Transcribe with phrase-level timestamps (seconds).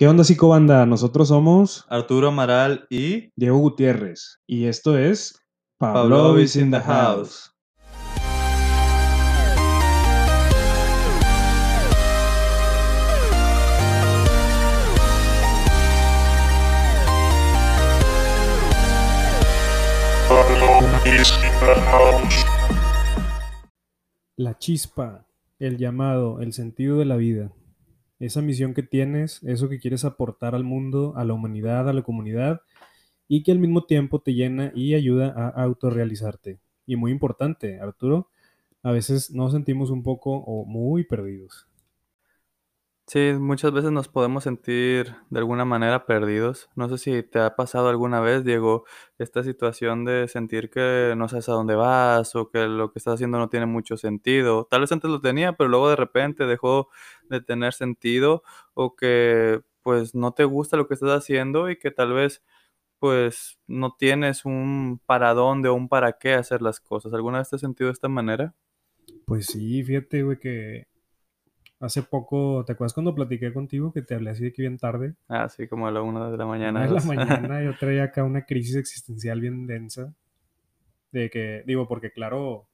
[0.00, 0.86] ¿Qué onda, psicobanda?
[0.86, 5.38] Nosotros somos Arturo Amaral y Diego Gutiérrez y esto es
[5.76, 7.54] Pablo is in the house.
[24.38, 25.26] La chispa,
[25.58, 27.52] el llamado, el sentido de la vida.
[28.20, 32.02] Esa misión que tienes, eso que quieres aportar al mundo, a la humanidad, a la
[32.02, 32.60] comunidad
[33.26, 36.60] y que al mismo tiempo te llena y ayuda a autorrealizarte.
[36.86, 38.28] Y muy importante, Arturo,
[38.82, 41.69] a veces nos sentimos un poco o muy perdidos.
[43.10, 46.68] Sí, muchas veces nos podemos sentir de alguna manera perdidos.
[46.76, 48.84] No sé si te ha pasado alguna vez, Diego,
[49.18, 53.14] esta situación de sentir que no sabes a dónde vas o que lo que estás
[53.14, 54.68] haciendo no tiene mucho sentido.
[54.70, 56.88] Tal vez antes lo tenía, pero luego de repente dejó
[57.28, 61.90] de tener sentido o que pues no te gusta lo que estás haciendo y que
[61.90, 62.44] tal vez
[63.00, 67.12] pues no tienes un para dónde o un para qué hacer las cosas.
[67.12, 68.54] ¿Alguna vez te has sentido de esta manera?
[69.26, 70.89] Pues sí, fíjate, güey, que
[71.80, 75.14] hace poco, ¿te acuerdas cuando platiqué contigo que te hablé así de que bien tarde?
[75.28, 76.80] Ah, sí, como a la una de la mañana.
[76.80, 80.14] Una de la mañana yo traía acá una crisis existencial bien densa.
[81.10, 82.68] De que, digo, porque claro,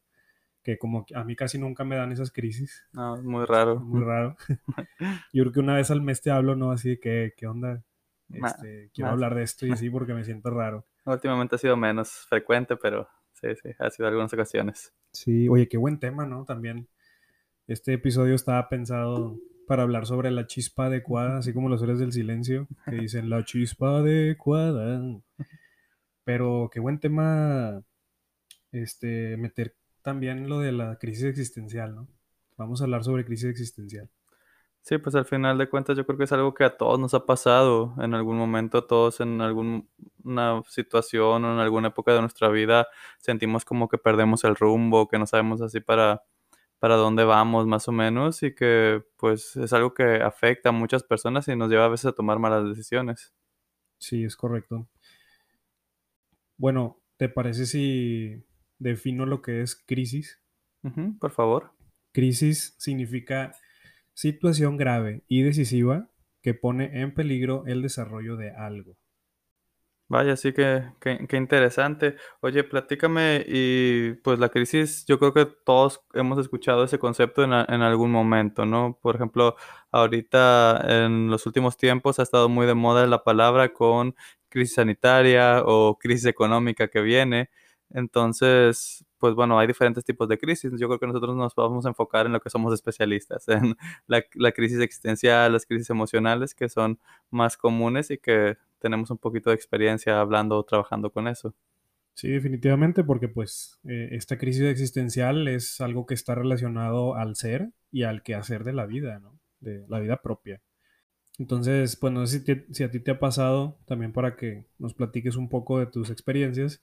[0.63, 2.85] que como a mí casi nunca me dan esas crisis.
[2.93, 3.81] No, es muy raro.
[3.81, 4.37] Muy raro.
[5.33, 6.73] Yo creo que una vez al mes te hablo, ¿no?
[6.73, 7.83] Así de que, ¿qué onda?
[8.29, 10.85] Este, quiero hablar de esto y así porque me siento raro.
[11.05, 14.93] Últimamente ha sido menos frecuente, pero sí, sí, ha sido algunas ocasiones.
[15.13, 16.45] Sí, oye, qué buen tema, ¿no?
[16.45, 16.89] También
[17.67, 22.13] este episodio estaba pensado para hablar sobre la chispa adecuada, así como los seres del
[22.13, 25.01] silencio, que dicen la chispa adecuada.
[26.25, 27.83] Pero qué buen tema
[28.73, 32.09] este, meter también lo de la crisis existencial, ¿no?
[32.57, 34.09] Vamos a hablar sobre crisis existencial.
[34.83, 37.13] Sí, pues al final de cuentas yo creo que es algo que a todos nos
[37.13, 42.49] ha pasado en algún momento, todos en alguna situación o en alguna época de nuestra
[42.51, 42.87] vida
[43.19, 46.23] sentimos como que perdemos el rumbo, que no sabemos así para,
[46.79, 51.03] para dónde vamos más o menos y que pues es algo que afecta a muchas
[51.03, 53.35] personas y nos lleva a veces a tomar malas decisiones.
[53.99, 54.89] Sí, es correcto.
[56.59, 58.45] Bueno, ¿te parece si
[58.79, 60.41] defino lo que es crisis?
[61.19, 61.73] Por favor.
[62.13, 63.53] Crisis significa
[64.15, 66.11] situación grave y decisiva
[66.41, 68.97] que pone en peligro el desarrollo de algo.
[70.09, 72.15] Vaya, sí que, que, interesante.
[72.41, 77.53] Oye, platícame y pues la crisis, yo creo que todos hemos escuchado ese concepto en,
[77.53, 78.97] en algún momento, ¿no?
[79.03, 79.57] Por ejemplo,
[79.91, 84.15] ahorita en los últimos tiempos ha estado muy de moda la palabra con
[84.49, 87.51] crisis sanitaria o crisis económica que viene.
[87.91, 90.71] Entonces, pues bueno, hay diferentes tipos de crisis.
[90.79, 94.23] Yo creo que nosotros nos vamos a enfocar en lo que somos especialistas, en la,
[94.35, 97.01] la crisis existencial, las crisis emocionales, que son
[97.31, 98.57] más comunes y que
[98.87, 101.55] tenemos un poquito de experiencia hablando trabajando con eso.
[102.15, 107.71] Sí, definitivamente, porque pues eh, esta crisis existencial es algo que está relacionado al ser
[107.93, 109.39] y al quehacer de la vida, ¿no?
[109.61, 110.63] De la vida propia.
[111.39, 114.67] Entonces, pues no sé si, te- si a ti te ha pasado, también para que
[114.79, 116.83] nos platiques un poco de tus experiencias,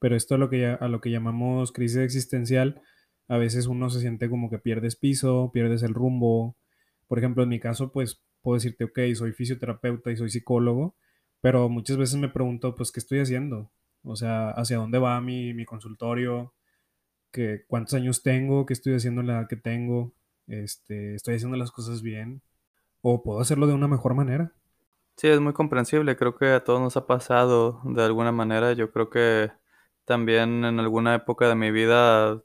[0.00, 2.82] pero esto a lo que, a lo que llamamos crisis existencial,
[3.28, 6.56] a veces uno se siente como que pierdes piso, pierdes el rumbo.
[7.08, 10.96] Por ejemplo, en mi caso, pues puedo decirte, ok, soy fisioterapeuta y soy psicólogo,
[11.40, 13.70] pero muchas veces me pregunto, pues, ¿qué estoy haciendo?
[14.02, 16.54] O sea, ¿hacia dónde va mi, mi consultorio?
[17.32, 18.66] ¿Qué, cuántos años tengo?
[18.66, 20.14] ¿Qué estoy haciendo en la que tengo?
[20.46, 22.42] Este, ¿estoy haciendo las cosas bien?
[23.02, 24.52] ¿O puedo hacerlo de una mejor manera?
[25.16, 26.16] Sí, es muy comprensible.
[26.16, 28.72] Creo que a todos nos ha pasado de alguna manera.
[28.72, 29.50] Yo creo que
[30.04, 32.42] también en alguna época de mi vida,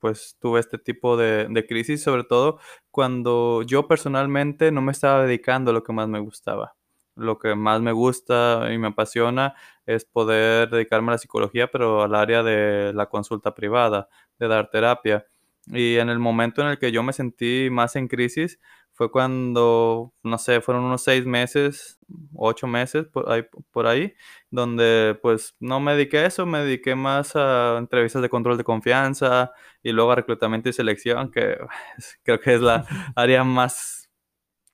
[0.00, 2.58] pues tuve este tipo de, de crisis, sobre todo
[2.90, 6.74] cuando yo personalmente no me estaba dedicando a lo que más me gustaba.
[7.16, 9.54] Lo que más me gusta y me apasiona
[9.86, 14.70] es poder dedicarme a la psicología, pero al área de la consulta privada, de dar
[14.70, 15.26] terapia.
[15.66, 18.60] Y en el momento en el que yo me sentí más en crisis
[18.96, 21.98] fue cuando, no sé, fueron unos seis meses,
[22.34, 24.14] ocho meses por ahí, por ahí
[24.50, 28.64] donde pues no me dediqué a eso, me dediqué más a entrevistas de control de
[28.64, 29.52] confianza
[29.82, 31.58] y luego a reclutamiento y selección, que
[32.24, 32.86] creo que es la
[33.16, 34.08] área más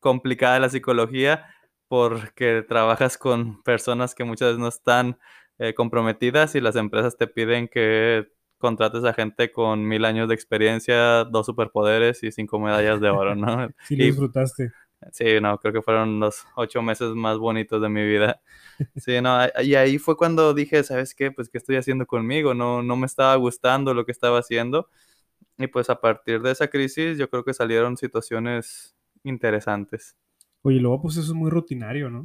[0.01, 1.47] complicada de la psicología
[1.93, 5.19] porque trabajas con personas que muchas veces no están
[5.59, 10.35] eh, comprometidas y las empresas te piden que contrates a gente con mil años de
[10.35, 13.69] experiencia, dos superpoderes y cinco medallas de oro, ¿no?
[13.87, 14.73] Sí, lo disfrutaste.
[15.13, 18.41] Sí, no, creo que fueron los ocho meses más bonitos de mi vida.
[18.97, 21.31] Sí, no, y ahí fue cuando dije, ¿sabes qué?
[21.31, 22.55] Pues, ¿qué estoy haciendo conmigo?
[22.55, 24.89] No, no me estaba gustando lo que estaba haciendo.
[25.59, 30.17] Y pues a partir de esa crisis yo creo que salieron situaciones interesantes.
[30.63, 32.25] Oye, luego pues eso es muy rutinario, ¿no?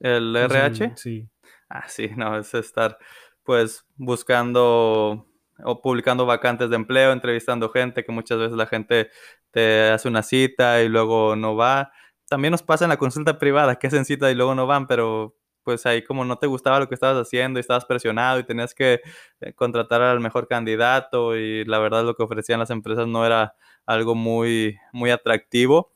[0.00, 0.92] ¿El sea, RH?
[0.96, 1.28] sí.
[1.68, 2.98] Ah, sí, no, es estar
[3.44, 5.26] pues buscando
[5.64, 9.10] o publicando vacantes de empleo, entrevistando gente, que muchas veces la gente
[9.50, 11.92] te hace una cita y luego no va.
[12.28, 15.36] También nos pasa en la consulta privada, que hacen cita y luego no van, pero
[15.62, 18.74] pues ahí como no te gustaba lo que estabas haciendo y estabas presionado y tenías
[18.74, 19.00] que
[19.40, 23.54] eh, contratar al mejor candidato y la verdad lo que ofrecían las empresas no era
[23.86, 25.92] algo muy, muy atractivo,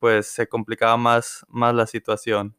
[0.00, 2.56] pues se complicaba más, más la situación.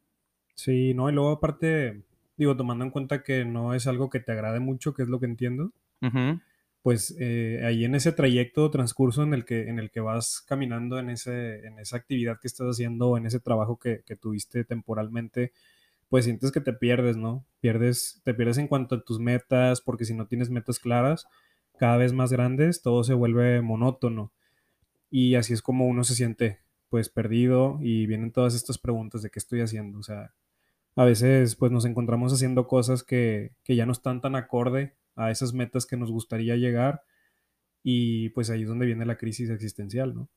[0.56, 2.04] Sí, no, y luego aparte,
[2.38, 5.20] digo, tomando en cuenta que no es algo que te agrade mucho, que es lo
[5.20, 5.74] que entiendo,
[6.84, 11.00] pues eh, ahí en ese trayecto, transcurso en el que, en el que vas caminando
[11.00, 14.64] en, ese, en esa actividad que estás haciendo o en ese trabajo que, que tuviste
[14.64, 15.52] temporalmente,
[16.10, 17.46] pues sientes que te pierdes, ¿no?
[17.60, 21.28] Pierdes, te pierdes en cuanto a tus metas, porque si no tienes metas claras,
[21.78, 24.32] cada vez más grandes, todo se vuelve monótono.
[25.10, 26.60] Y así es como uno se siente,
[26.92, 29.98] pues, perdido y vienen todas estas preguntas de qué estoy haciendo.
[29.98, 30.36] O sea,
[30.96, 35.32] a veces, pues, nos encontramos haciendo cosas que, que ya no están tan acorde a
[35.32, 37.04] esas metas que nos gustaría llegar
[37.84, 40.30] y pues ahí es donde viene la crisis existencial, ¿no?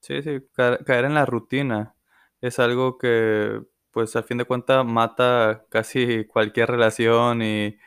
[0.00, 1.94] Sí, sí, caer, en la rutina
[2.40, 7.78] es algo que, pues, al fin de cuentas mata casi cualquier relación y,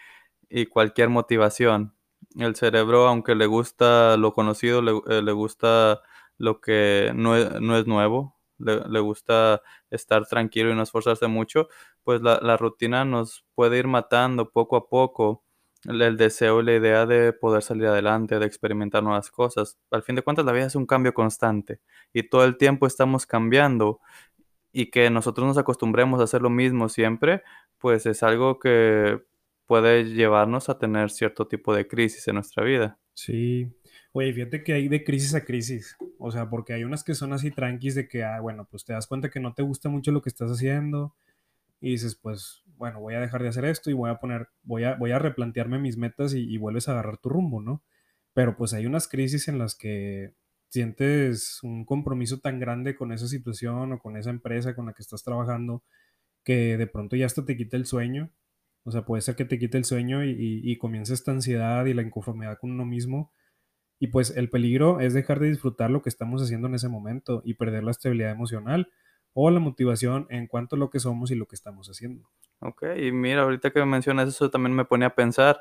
[0.49, 1.93] y cualquier motivación.
[2.37, 6.01] El cerebro, aunque le gusta lo conocido, le, eh, le gusta
[6.37, 11.27] lo que no es, no es nuevo, le, le gusta estar tranquilo y no esforzarse
[11.27, 11.67] mucho,
[12.03, 15.43] pues la, la rutina nos puede ir matando poco a poco
[15.85, 19.77] el, el deseo y la idea de poder salir adelante, de experimentar nuevas cosas.
[19.91, 21.79] Al fin de cuentas, la vida es un cambio constante
[22.13, 23.99] y todo el tiempo estamos cambiando
[24.71, 27.43] y que nosotros nos acostumbremos a hacer lo mismo siempre,
[27.77, 29.21] pues es algo que
[29.65, 32.99] puede llevarnos a tener cierto tipo de crisis en nuestra vida.
[33.13, 33.71] Sí.
[34.17, 35.97] Oye, fíjate que hay de crisis a crisis.
[36.19, 38.93] O sea, porque hay unas que son así tranquis de que, ah, bueno, pues te
[38.93, 41.13] das cuenta que no te gusta mucho lo que estás haciendo
[41.81, 44.85] y dices, pues, bueno, voy a dejar de hacer esto y voy a poner, voy
[44.85, 47.83] a, voy a replantearme mis metas y, y vuelves a agarrar tu rumbo, ¿no?
[48.33, 50.33] Pero pues hay unas crisis en las que
[50.69, 55.01] sientes un compromiso tan grande con esa situación o con esa empresa con la que
[55.03, 55.83] estás trabajando
[56.45, 58.31] que de pronto ya hasta te quita el sueño.
[58.85, 60.31] O sea, puede ser que te quite el sueño y,
[60.63, 60.79] y,
[61.11, 63.33] esta ansiedad y la inconformidad con uno mismo.
[64.05, 67.41] Y pues el peligro es dejar de disfrutar lo que estamos haciendo en ese momento
[67.43, 68.91] y perder la estabilidad emocional
[69.33, 72.29] o la motivación en cuanto a lo que somos y lo que estamos haciendo.
[72.59, 75.59] Ok, y mira, ahorita que mencionas eso también me pone a pensar,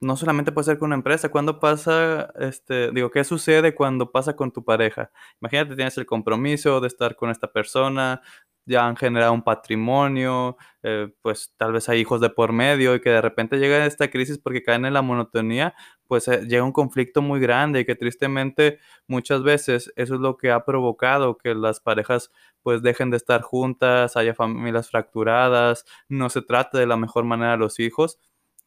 [0.00, 4.36] no solamente puede ser con una empresa, ¿cuándo pasa, este, digo, qué sucede cuando pasa
[4.36, 5.10] con tu pareja?
[5.40, 8.22] Imagínate, tienes el compromiso de estar con esta persona,
[8.66, 13.00] ya han generado un patrimonio, eh, pues tal vez hay hijos de por medio y
[13.00, 15.74] que de repente llega esta crisis porque caen en la monotonía,
[16.06, 20.36] pues eh, llega un conflicto muy grande y que tristemente muchas veces eso es lo
[20.36, 22.30] que ha provocado que las parejas
[22.62, 27.54] pues dejen de estar juntas, haya familias fracturadas, no se trate de la mejor manera
[27.54, 28.18] a los hijos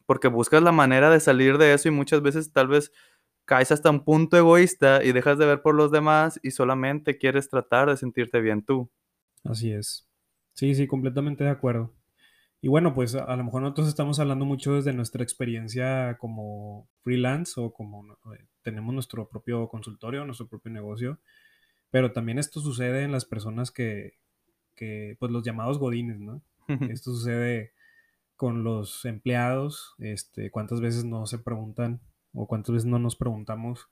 [0.06, 2.92] porque buscas la manera de salir de eso y muchas veces tal vez
[3.44, 7.48] caes hasta un punto egoísta y dejas de ver por los demás y solamente quieres
[7.48, 8.90] tratar de sentirte bien tú.
[9.44, 10.08] Así es.
[10.52, 11.94] Sí, sí, completamente de acuerdo.
[12.62, 16.88] Y bueno, pues a, a lo mejor nosotros estamos hablando mucho desde nuestra experiencia como
[17.02, 21.18] freelance o como eh, tenemos nuestro propio consultorio, nuestro propio negocio,
[21.90, 24.18] pero también esto sucede en las personas que,
[24.76, 26.42] que pues los llamados godines, ¿no?
[26.88, 27.72] Esto sucede
[28.36, 32.00] con los empleados, este, cuántas veces no se preguntan
[32.32, 33.88] o cuántas veces no nos preguntamos,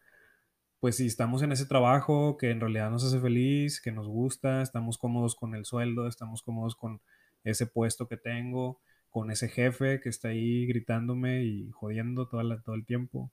[0.80, 4.62] pues si estamos en ese trabajo que en realidad nos hace feliz, que nos gusta,
[4.62, 7.00] estamos cómodos con el sueldo, estamos cómodos con
[7.44, 8.80] ese puesto que tengo,
[9.10, 13.32] con ese jefe que está ahí gritándome y jodiendo toda la- todo el tiempo.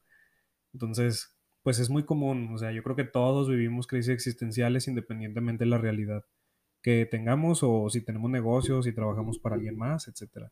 [0.73, 5.63] Entonces, pues es muy común, o sea, yo creo que todos vivimos crisis existenciales independientemente
[5.65, 6.25] de la realidad
[6.83, 10.51] que tengamos o si tenemos negocios, si trabajamos para alguien más, etcétera.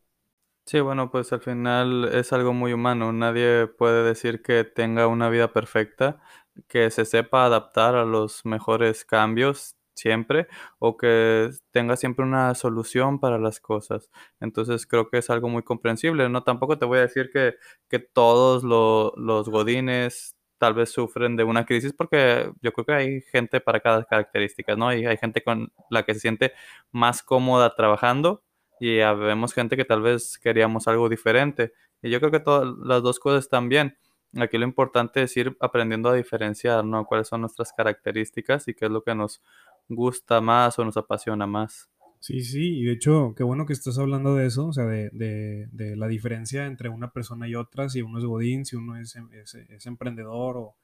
[0.66, 3.12] Sí, bueno, pues al final es algo muy humano.
[3.12, 6.22] Nadie puede decir que tenga una vida perfecta,
[6.68, 13.20] que se sepa adaptar a los mejores cambios siempre o que tenga siempre una solución
[13.20, 14.10] para las cosas.
[14.40, 16.28] Entonces creo que es algo muy comprensible.
[16.30, 17.56] No, tampoco te voy a decir que,
[17.90, 22.92] que todos lo- los godines tal vez sufren de una crisis porque yo creo que
[22.94, 24.94] hay gente para cada característica, ¿no?
[24.94, 26.52] Y hay gente con la que se siente
[26.92, 28.43] más cómoda trabajando
[28.80, 31.72] y habemos gente que tal vez queríamos algo diferente.
[32.02, 33.96] Y yo creo que todas las dos cosas están bien.
[34.36, 37.04] Aquí lo importante es ir aprendiendo a diferenciar, ¿no?
[37.06, 39.40] Cuáles son nuestras características y qué es lo que nos
[39.88, 41.88] gusta más o nos apasiona más.
[42.20, 45.10] Sí, sí, y de hecho, qué bueno que estás hablando de eso, o sea, de,
[45.12, 49.14] de- la diferencia entre una persona y otra, si uno es godín, si uno es,
[49.16, 50.74] em- es- es emprendedor o,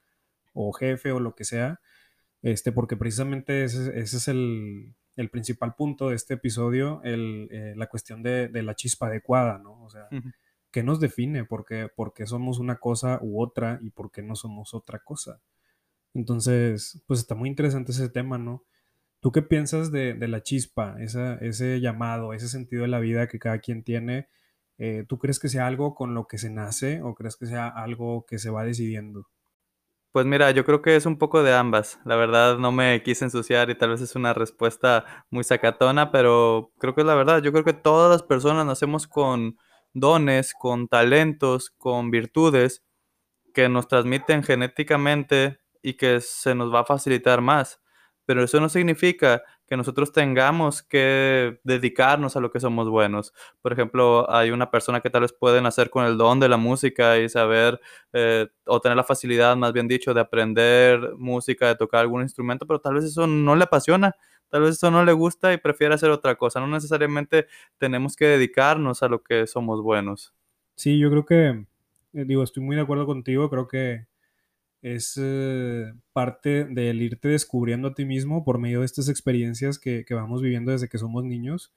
[0.52, 1.80] o jefe o lo que sea,
[2.42, 7.88] este, porque precisamente ese es el, el principal punto de este episodio, el, eh, la
[7.88, 9.82] cuestión de, de, la chispa adecuada, ¿no?
[9.84, 10.08] O sea,
[10.70, 11.44] ¿qué nos define?
[11.44, 15.00] ¿Por qué, ¿Por qué, somos una cosa u otra y por qué no somos otra
[15.00, 15.40] cosa?
[16.14, 18.64] Entonces, pues está muy interesante ese tema, ¿no?
[19.20, 23.28] ¿Tú qué piensas de, de la chispa, esa, ese llamado, ese sentido de la vida
[23.28, 24.28] que cada quien tiene?
[24.78, 27.68] Eh, ¿Tú crees que sea algo con lo que se nace o crees que sea
[27.68, 29.28] algo que se va decidiendo?
[30.12, 32.00] Pues mira, yo creo que es un poco de ambas.
[32.04, 36.72] La verdad no me quise ensuciar y tal vez es una respuesta muy sacatona, pero
[36.78, 37.40] creo que es la verdad.
[37.42, 39.56] Yo creo que todas las personas nacemos con
[39.92, 42.82] dones, con talentos, con virtudes
[43.54, 47.80] que nos transmiten genéticamente y que se nos va a facilitar más.
[48.26, 53.32] Pero eso no significa que nosotros tengamos que dedicarnos a lo que somos buenos.
[53.62, 56.56] Por ejemplo, hay una persona que tal vez puede nacer con el don de la
[56.56, 57.80] música y saber
[58.12, 62.66] eh, o tener la facilidad, más bien dicho, de aprender música, de tocar algún instrumento,
[62.66, 64.16] pero tal vez eso no le apasiona,
[64.48, 66.58] tal vez eso no le gusta y prefiere hacer otra cosa.
[66.58, 67.46] No necesariamente
[67.78, 70.34] tenemos que dedicarnos a lo que somos buenos.
[70.74, 71.48] Sí, yo creo que,
[72.14, 74.09] eh, digo, estoy muy de acuerdo contigo, creo que
[74.82, 80.04] es eh, parte del irte descubriendo a ti mismo por medio de estas experiencias que,
[80.10, 81.72] vamos viviendo desde que somos niños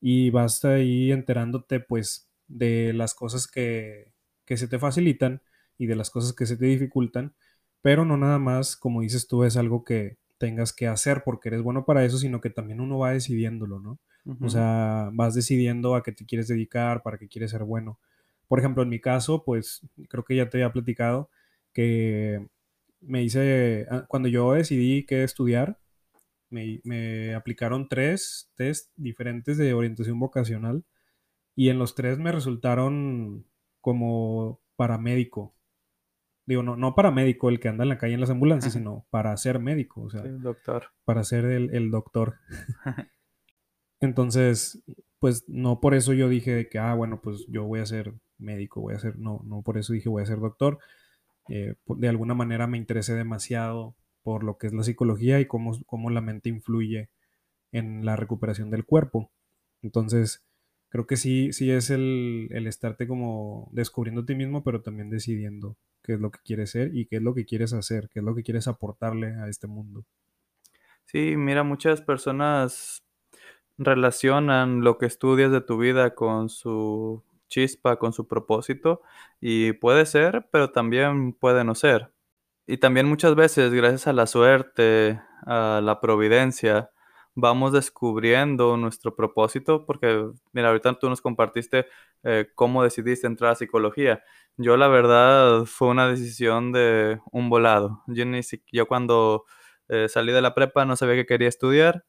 [0.00, 4.12] y vas ahí enterándote pues de las cosas que,
[4.44, 5.42] que se te facilitan
[5.78, 7.34] y de las cosas que se te dificultan,
[7.82, 11.62] pero no nada más, como dices tú, es algo que tengas que hacer porque eres
[11.62, 13.98] bueno para eso, sino que también uno va decidiéndolo, ¿no?
[14.40, 18.00] O sea, vas decidiendo a qué te quieres dedicar, para qué quieres ser bueno.
[18.48, 21.30] Por ejemplo, en mi caso, pues creo que ya te había platicado,
[21.76, 22.48] que
[23.02, 25.78] me hice, ah, cuando yo decidí qué estudiar,
[26.48, 30.86] me, aplicaron tres test diferentes de orientación vocacional
[31.54, 33.44] y en los tres me resultaron
[33.82, 35.54] como paramédico.
[36.46, 39.36] Digo, no, no paramédico el que anda en la calle en las ambulancias, sino para
[39.36, 40.84] ser médico, o sea, doctor.
[41.04, 42.36] para ser el, el doctor.
[44.00, 44.82] Entonces,
[45.18, 48.80] pues no por eso yo dije que, ah, bueno, pues yo voy a ser médico,
[48.80, 50.78] voy a ser, no, no por eso dije voy a ser doctor,
[51.48, 55.78] eh, de alguna manera me interesé demasiado por lo que es la psicología y cómo,
[55.86, 57.10] cómo la mente influye
[57.72, 59.30] en la recuperación del cuerpo.
[59.82, 60.44] Entonces,
[60.88, 65.10] creo que sí, sí es el, el estarte como descubriendo a ti mismo, pero también
[65.10, 68.20] decidiendo qué es lo que quieres ser y qué es lo que quieres hacer, qué
[68.20, 70.04] es lo que quieres aportarle a este mundo.
[71.04, 73.04] Sí, mira, muchas personas
[73.78, 77.22] relacionan lo que estudias de tu vida con su
[77.56, 79.00] chispa, con su propósito,
[79.40, 82.12] y puede ser, pero también puede no ser.
[82.66, 86.90] Y también muchas veces, gracias a la suerte, a la providencia,
[87.34, 91.86] vamos descubriendo nuestro propósito, porque, mira, ahorita tú nos compartiste
[92.24, 94.22] eh, cómo decidiste entrar a psicología.
[94.58, 98.02] Yo, la verdad, fue una decisión de un volado.
[98.08, 98.40] Yo, ni
[98.72, 99.44] yo cuando
[99.88, 102.04] eh, salí de la prepa no sabía que quería estudiar.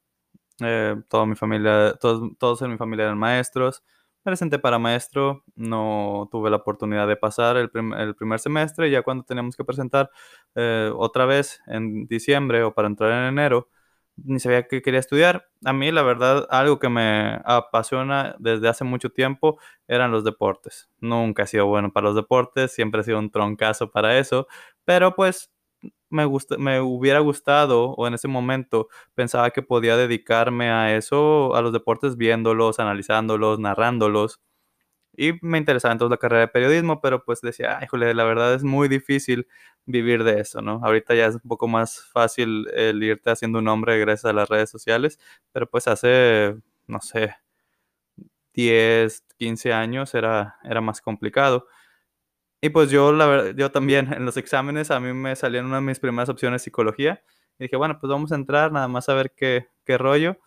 [0.62, 3.84] Eh, toda mi familia, todos, todos en mi familia eran maestros
[4.24, 9.56] presenté para maestro, no tuve la oportunidad de pasar el, primer semestre, ya cuando teníamos
[9.56, 10.10] que presentar
[10.56, 13.70] eh, otra vez en diciembre o para entrar en enero,
[14.18, 15.48] ni sabía qué quería estudiar.
[15.64, 20.90] A mí, la verdad, algo que me apasiona desde hace mucho tiempo eran los deportes.
[21.00, 24.48] Nunca he sido bueno para los deportes, siempre he sido un troncazo para eso,
[24.86, 25.52] pero pues
[26.10, 31.56] me, gusta, me hubiera gustado o en ese momento pensaba que podía dedicarme a eso,
[31.56, 34.42] a los deportes, viéndolos, analizándolos, narrándolos.
[35.18, 38.64] Y me interesaba entonces la carrera de periodismo, pero pues decía, híjole, la verdad es
[38.64, 39.48] muy difícil
[39.86, 40.80] vivir de eso, ¿no?
[40.84, 44.50] Ahorita ya es un poco más fácil el irte haciendo un nombre gracias a las
[44.50, 45.20] redes sociales,
[45.52, 46.56] pero pues hace,
[46.88, 47.36] no sé,
[48.54, 51.68] 10, 15 años era, era más complicado.
[52.62, 55.76] Y pues yo, la verdad, yo también en los exámenes a mí me salían una
[55.78, 57.22] de mis primeras opciones psicología.
[57.60, 60.38] Y dije, bueno, pues vamos a entrar nada más a ver qué, qué rollo.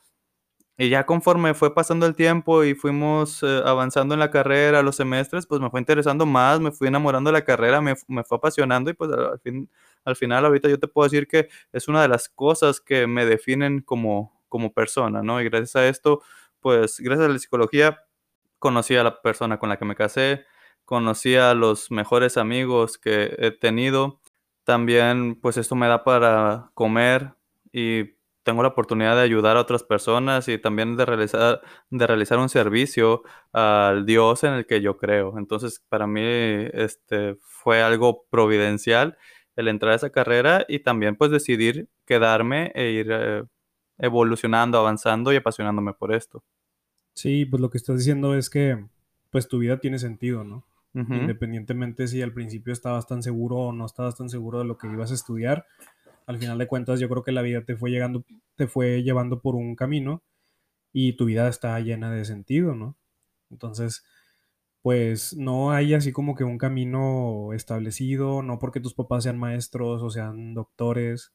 [0.81, 4.97] Y ya conforme fue pasando el tiempo y fuimos eh, avanzando en la carrera, los
[4.97, 8.39] semestres, pues me fue interesando más, me fui enamorando de la carrera, me, me fue
[8.39, 9.69] apasionando y pues al, fin,
[10.07, 13.27] al final ahorita yo te puedo decir que es una de las cosas que me
[13.27, 15.39] definen como, como persona, ¿no?
[15.43, 16.23] Y gracias a esto,
[16.61, 18.03] pues gracias a la psicología,
[18.59, 20.47] conocí a la persona con la que me casé,
[20.91, 24.21] conocí a los mejores amigos que he tenido.
[24.65, 27.35] También pues esto me da para comer
[27.73, 32.41] y tengo la oportunidad de ayudar a otras personas y también de realizar, de realizar
[32.41, 35.39] un servicio al Dios en el que yo creo.
[35.39, 39.17] Entonces, para mí este, fue algo providencial
[39.55, 43.45] el entrar a esa carrera y también pues decidir quedarme e ir eh,
[43.99, 46.43] evolucionando, avanzando y apasionándome por esto.
[47.15, 48.85] Sí, pues lo que estás diciendo es que
[49.31, 50.67] pues tu vida tiene sentido, ¿no?
[50.93, 54.89] Independientemente si al principio estabas tan seguro o no estabas tan seguro de lo que
[54.89, 55.67] ibas a estudiar,
[56.27, 58.25] al final de cuentas yo creo que la vida te fue llegando,
[58.57, 60.23] te fue llevando por un camino
[60.93, 62.97] y tu vida está llena de sentido, ¿no?
[63.51, 64.05] Entonces,
[64.83, 70.03] pues no hay así como que un camino establecido, no porque tus papás sean maestros
[70.03, 71.33] o sean doctores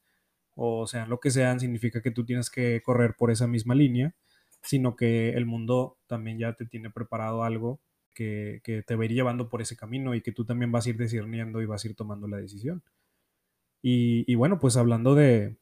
[0.56, 4.16] o sean lo que sean, significa que tú tienes que correr por esa misma línea,
[4.62, 7.82] sino que el mundo también ya te tiene preparado algo
[8.16, 10.90] que, te va a ir llevando por ese camino y que tú también vas a
[10.90, 12.82] ir discerniendo y vas a ir tomando la decisión.
[13.84, 15.58] Y, bueno, pues hablando de,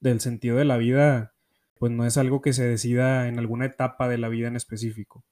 [0.00, 1.32] del sentido de la vida,
[1.78, 5.24] pues no es algo que se decida en alguna etapa de la vida en específico.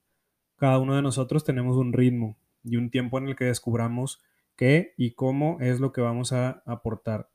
[0.56, 4.22] Cada uno de nosotros tenemos un ritmo y un tiempo en el que descubramos
[4.56, 7.28] qué y cómo es lo que vamos a aportar,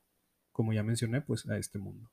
[0.50, 2.10] como ya mencioné, pues a este mundo.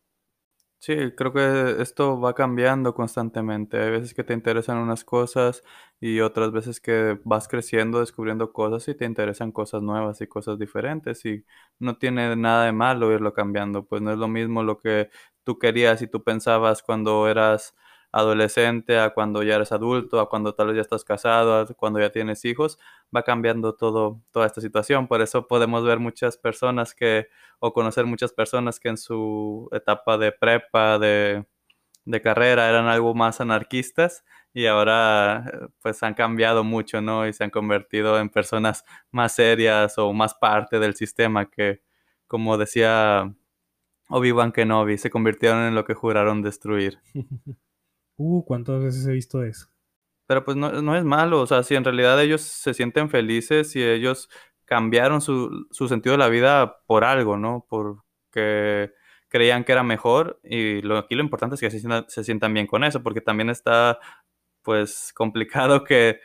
[0.86, 3.78] Sí, creo que esto va cambiando constantemente.
[3.82, 5.63] Hay veces que te interesan unas cosas
[6.02, 10.60] y otras veces que vas creciendo, descubriendo cosas y te interesan cosas nuevas y cosas
[10.60, 11.46] diferentes y
[11.80, 13.86] no tiene nada de malo irlo cambiando.
[13.86, 15.10] Pues no es lo mismo lo que
[15.46, 17.74] tú querías y tú pensabas cuando eras
[18.13, 22.00] adolescente, a cuando ya eres adulto, a cuando tal vez ya estás casado, a cuando
[22.00, 22.79] ya tienes hijos,
[23.15, 25.08] va cambiando todo, toda esta situación.
[25.08, 27.27] Por eso podemos ver muchas personas que,
[27.60, 31.46] o conocer muchas personas que en su etapa de prepa, de,
[32.05, 37.27] de carrera, eran algo más anarquistas y ahora pues han cambiado mucho, ¿no?
[37.27, 41.82] Y se han convertido en personas más serias o más parte del sistema que,
[42.27, 43.34] como decía
[44.10, 47.00] Obi-Wan Kenobi, se convirtieron en lo que juraron destruir.
[48.17, 49.67] Uh, ¿cuántas veces he visto eso?
[50.27, 53.84] Pero pues no, es malo, o sea, si en realidad ellos se sienten felices y
[53.84, 54.29] ellos
[54.65, 57.65] cambiaron su, sentido de la vida por algo, ¿no?
[57.70, 58.93] Porque
[59.27, 62.67] creían que era mejor y aquí lo importante es que se sientan, se sientan bien
[62.67, 64.00] con eso, porque también está
[64.62, 66.22] pues complicado que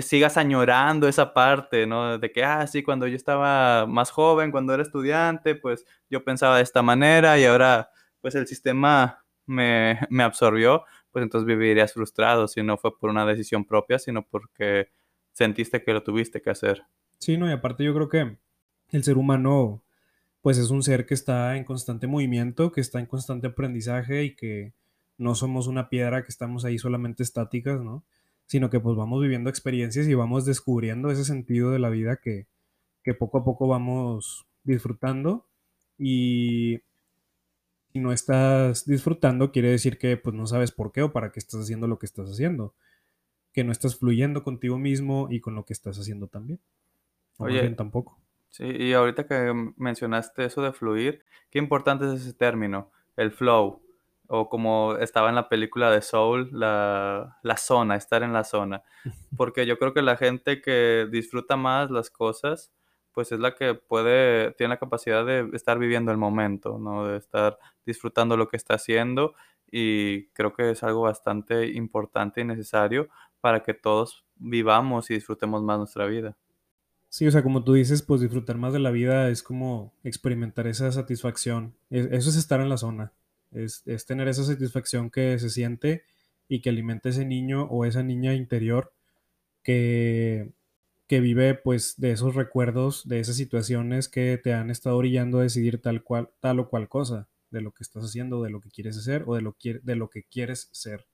[0.00, 2.18] sigas añorando esa parte, ¿no?
[2.18, 6.58] De que, ah, sí, cuando yo estaba más joven, cuando era estudiante, pues yo pensaba
[6.58, 12.62] de esta manera y ahora pues el sistema me absorbió, pues entonces vivirías frustrado si
[12.62, 14.88] no fue por una decisión propia, sino porque
[15.32, 16.82] sentiste que lo tuviste que hacer.
[17.18, 18.38] Sí, no, y aparte yo creo que
[18.90, 19.84] el ser humano,
[20.40, 24.34] pues es un ser que está en constante movimiento, que está en constante aprendizaje y
[24.34, 24.74] que
[25.18, 28.04] no somos una piedra que estamos ahí solamente estáticas, ¿no?
[28.46, 32.48] Sino que pues vamos viviendo experiencias y vamos descubriendo ese sentido de la vida que,
[33.04, 35.46] que poco a poco vamos disfrutando
[35.98, 36.80] y
[37.92, 41.38] si no estás disfrutando, quiere decir que pues no sabes por qué o para qué
[41.38, 42.74] estás haciendo lo que estás haciendo.
[43.52, 46.60] Que no estás fluyendo contigo mismo y con lo que estás haciendo también.
[47.38, 48.18] Oye, tampoco.
[48.48, 53.82] Sí, y ahorita que mencionaste eso de fluir, qué importante es ese término, el flow,
[54.26, 58.82] o como estaba en la película de Soul, la, la zona, estar en la zona.
[59.36, 62.72] Porque yo creo que la gente que disfruta más las cosas,
[63.12, 67.06] pues es la que puede, tiene la capacidad de estar viviendo el momento, ¿no?
[67.06, 69.34] De estar disfrutando lo que está haciendo
[69.70, 73.08] y creo que es algo bastante importante y necesario
[73.40, 76.36] para que todos vivamos y disfrutemos más nuestra vida.
[77.08, 80.66] Sí, o sea, como tú dices, pues disfrutar más de la vida es como experimentar
[80.66, 81.74] esa satisfacción.
[81.90, 83.12] eso es estar en la zona.
[83.50, 86.04] Es, es tener esa satisfacción que se siente
[86.48, 88.92] y que alimenta ese niño o esa niña interior
[89.62, 90.52] que
[91.12, 95.42] que vive pues de esos recuerdos, de esas situaciones que te han estado orillando a
[95.42, 98.70] decidir tal cual, tal o cual cosa, de lo que estás haciendo, de lo que
[98.70, 101.04] quieres hacer o de lo, de lo que quieres ser.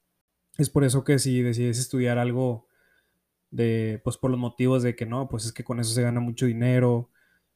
[0.57, 2.69] Es por eso que si decides estudiar algo
[3.51, 6.21] de, pues por los motivos de que no, pues es que con eso se gana
[6.21, 7.11] mucho dinero,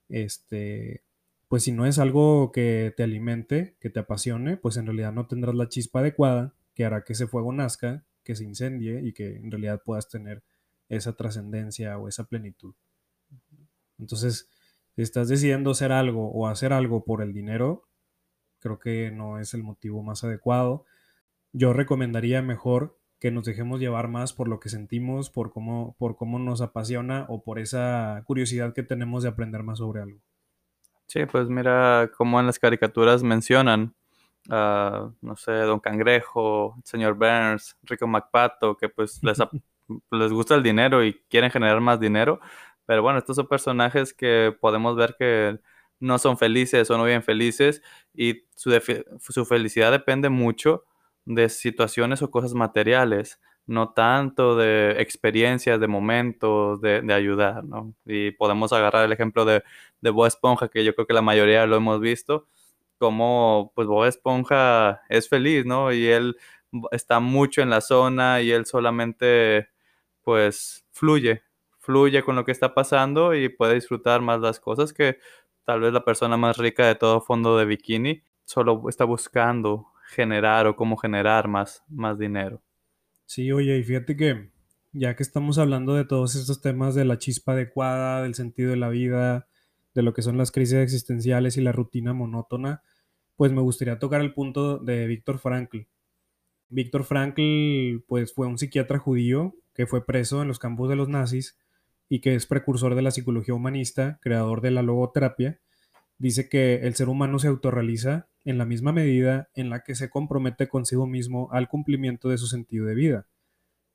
[0.08, 1.04] este,
[1.46, 5.28] pues si no es algo que te alimente, que te apasione, pues en realidad no
[5.28, 9.36] tendrás la chispa adecuada que hará que ese fuego nazca, que se incendie y que
[9.36, 10.42] en realidad puedas tener
[10.96, 12.74] esa trascendencia o esa plenitud.
[13.98, 14.50] Entonces,
[14.94, 17.88] si estás decidiendo hacer algo o hacer algo por el dinero,
[18.58, 20.84] creo que no es el motivo más adecuado.
[21.52, 26.16] Yo recomendaría mejor que nos dejemos llevar más por lo que sentimos, por cómo, por
[26.16, 30.20] cómo nos apasiona o por esa curiosidad que tenemos de aprender más sobre algo.
[31.06, 33.94] Sí, pues mira cómo en las caricaturas mencionan,
[34.48, 39.38] no sé, Don Cangrejo, el señor Burns, Rico MacPato, que pues les,
[40.10, 42.40] les gusta el dinero y quieren generar más dinero.
[42.86, 45.58] Pero bueno, estos son personajes que podemos ver que
[46.00, 47.82] no son felices o no bien felices
[48.14, 48.72] y su,
[49.20, 50.84] su felicidad depende mucho
[51.24, 57.94] de situaciones o cosas materiales, no tanto de experiencias, de momentos, de, de ayudar, ¿no?
[58.04, 59.62] Y podemos agarrar el ejemplo de,
[60.00, 62.48] de Bob Esponja, que yo creo que la mayoría lo hemos visto,
[62.98, 65.92] como pues Bob Esponja es feliz, ¿no?
[65.92, 66.36] Y él
[66.90, 69.68] está mucho en la zona y él solamente
[70.22, 71.42] pues fluye,
[71.78, 75.18] fluye con lo que está pasando y puede disfrutar más las cosas que
[75.64, 80.66] tal vez la persona más rica de todo fondo de bikini solo está buscando generar
[80.66, 82.62] o cómo generar más, más dinero.
[83.26, 84.50] Sí, oye, y fíjate que
[84.92, 88.76] ya que estamos hablando de todos estos temas de la chispa adecuada, del sentido de
[88.76, 89.48] la vida,
[89.94, 92.82] de lo que son las crisis existenciales y la rutina monótona,
[93.36, 95.86] pues me gustaría tocar el punto de Víctor Frankl.
[96.68, 101.08] Víctor Frankl, pues fue un psiquiatra judío que fue preso en los campos de los
[101.08, 101.58] nazis
[102.08, 105.60] y que es precursor de la psicología humanista, creador de la logoterapia,
[106.18, 110.10] dice que el ser humano se autorrealiza en la misma medida en la que se
[110.10, 113.26] compromete consigo mismo al cumplimiento de su sentido de vida.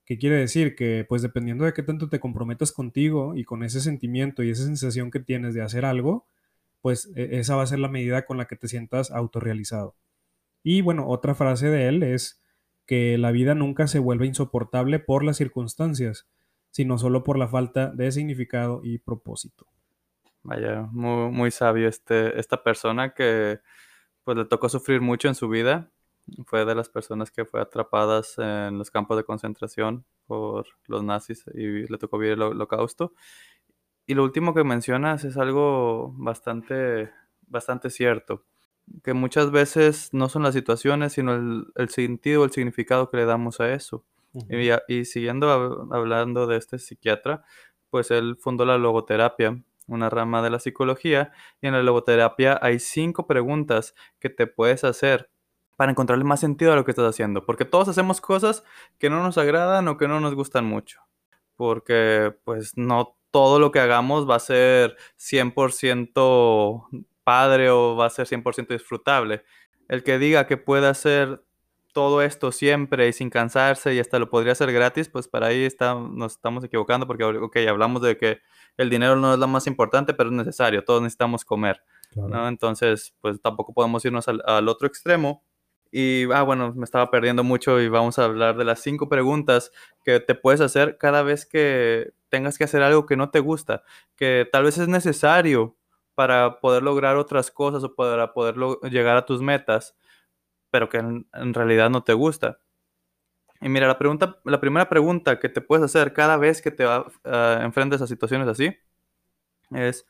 [0.05, 0.75] ¿Qué quiere decir?
[0.75, 4.63] Que pues dependiendo de qué tanto te comprometas contigo y con ese sentimiento y esa
[4.63, 6.25] sensación que tienes de hacer algo,
[6.81, 9.95] pues e, esa va a ser la medida con la que te sientas autorrealizado.
[10.63, 12.41] Y bueno, otra frase de él es
[12.87, 16.27] que la vida nunca se vuelve insoportable por las circunstancias,
[16.71, 19.67] sino solo por la falta de significado y propósito.
[20.43, 23.59] Vaya, muy, muy sabio este, esta persona que
[24.23, 25.91] pues le tocó sufrir mucho en su vida.
[26.45, 31.45] Fue de las personas que fue atrapadas en los campos de concentración por los nazis
[31.53, 33.13] y le tocó vivir el holocausto.
[34.05, 38.45] Y lo último que mencionas es algo bastante, bastante cierto,
[39.03, 43.25] que muchas veces no son las situaciones, sino el, el sentido, el significado que le
[43.25, 44.05] damos a eso.
[44.49, 45.49] y, y, siguiendo
[45.91, 47.43] hablando de este psiquiatra,
[47.89, 52.79] pues él fundó la logoterapia, una rama de la psicología, y en la logoterapia hay
[52.79, 55.29] cinco preguntas que te puedes hacer
[55.77, 58.63] para encontrarle más sentido a lo que estás haciendo, porque todos hacemos cosas
[58.97, 61.01] que no nos agradan o que no nos gustan mucho,
[61.55, 66.87] porque pues no todo lo que hagamos va a ser 100%
[67.27, 69.43] padre o va a ser 100% disfrutable.
[69.89, 71.43] El que diga que puede hacer
[71.91, 75.65] todo esto siempre y sin cansarse y hasta lo podría hacer gratis, pues para ahí
[75.65, 78.39] está, nos estamos equivocando porque, ok, hablamos de que
[78.77, 81.83] el dinero no es lo más importante, pero es necesario, todos necesitamos comer,
[82.15, 82.47] ¿no?
[82.47, 85.43] Entonces, pues tampoco podemos irnos al, al otro extremo
[85.91, 89.73] y, ah, bueno, me estaba perdiendo mucho y vamos a hablar de las cinco preguntas
[90.05, 93.83] que te puedes hacer cada vez que tengas que hacer algo que no te gusta,
[94.15, 95.75] que tal vez es necesario
[96.17, 98.55] para poder lograr otras cosas o para poder
[98.89, 99.95] llegar a tus metas,
[100.71, 102.57] pero que en, realidad no te gusta.
[103.61, 106.87] Y mira, la, pregunta, la primera pregunta que te puedes hacer cada vez que te
[106.87, 107.03] uh,
[107.61, 108.75] enfrentas a situaciones así
[109.69, 110.07] es,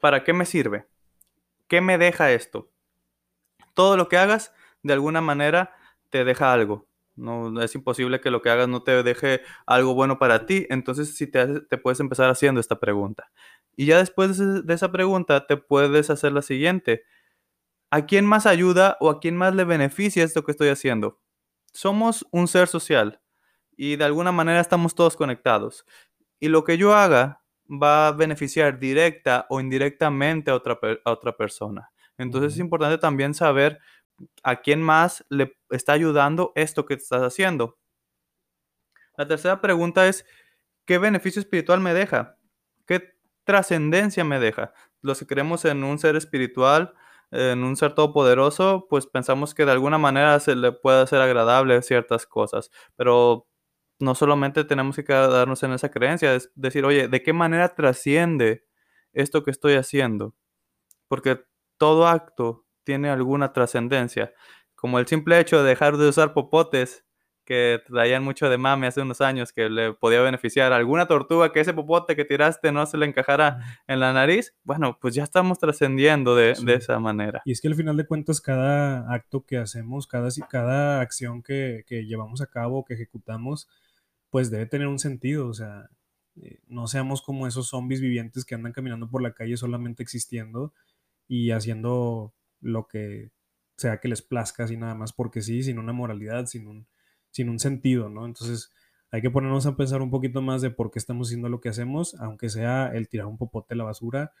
[0.00, 0.88] ¿para qué me sirve?
[1.68, 2.68] ¿Qué me deja esto?
[3.74, 5.72] Todo lo que hagas de alguna manera
[6.10, 6.88] te deja algo.
[7.16, 10.66] No es imposible que lo que hagas no te deje algo bueno para ti.
[10.70, 13.30] Entonces, si te, te puedes empezar haciendo esta pregunta.
[13.76, 17.04] Y ya después de esa pregunta, te puedes hacer la siguiente.
[17.90, 21.20] ¿A quién más ayuda o a quién más le beneficia esto que estoy haciendo?
[21.72, 23.20] Somos un ser social
[23.76, 25.84] y de alguna manera estamos todos conectados.
[26.40, 31.36] Y lo que yo haga va a beneficiar directa o indirectamente a otra, a otra
[31.36, 31.90] persona.
[32.18, 33.80] Entonces es importante también saber
[34.42, 37.78] a quién más le está ayudando esto que estás haciendo.
[39.16, 40.26] La tercera pregunta es,
[40.84, 42.36] ¿qué beneficio espiritual me deja?
[42.86, 44.72] ¿Qué trascendencia me deja?
[45.00, 46.94] Los que creemos en un ser espiritual,
[47.30, 51.82] en un ser todopoderoso, pues pensamos que de alguna manera se le puede hacer agradable
[51.82, 53.48] ciertas cosas, pero
[53.98, 58.66] no solamente tenemos que quedarnos en esa creencia, es decir, oye, ¿de qué manera trasciende
[59.12, 60.34] esto que estoy haciendo?
[61.08, 61.44] Porque
[61.76, 64.32] todo acto tiene alguna trascendencia,
[64.74, 67.04] como el simple hecho de dejar de usar popotes
[67.44, 71.52] que traían mucho de mame hace unos años que le podía beneficiar a alguna tortuga
[71.52, 75.22] que ese popote que tiraste no se le encajara en la nariz, bueno, pues ya
[75.24, 77.42] estamos trascendiendo de, esa manera.
[77.44, 81.84] Y es que al final de cuentas cada acto que hacemos, cada, cada acción que,
[81.86, 83.68] que llevamos a cabo, que ejecutamos,
[84.30, 85.90] pues debe tener un sentido, o sea,
[86.40, 90.72] eh, no seamos como esos zombies vivientes que andan caminando por la calle solamente existiendo
[91.28, 93.30] y haciendo lo que
[93.76, 96.86] sea que les plazca, así nada más porque sí, sin una moralidad, sin un,
[97.30, 98.26] sin un sentido, ¿no?
[98.26, 98.72] Entonces
[99.10, 101.68] hay que ponernos a pensar un poquito más de por qué estamos haciendo lo que
[101.68, 104.32] hacemos, aunque sea el tirar un popote a la basura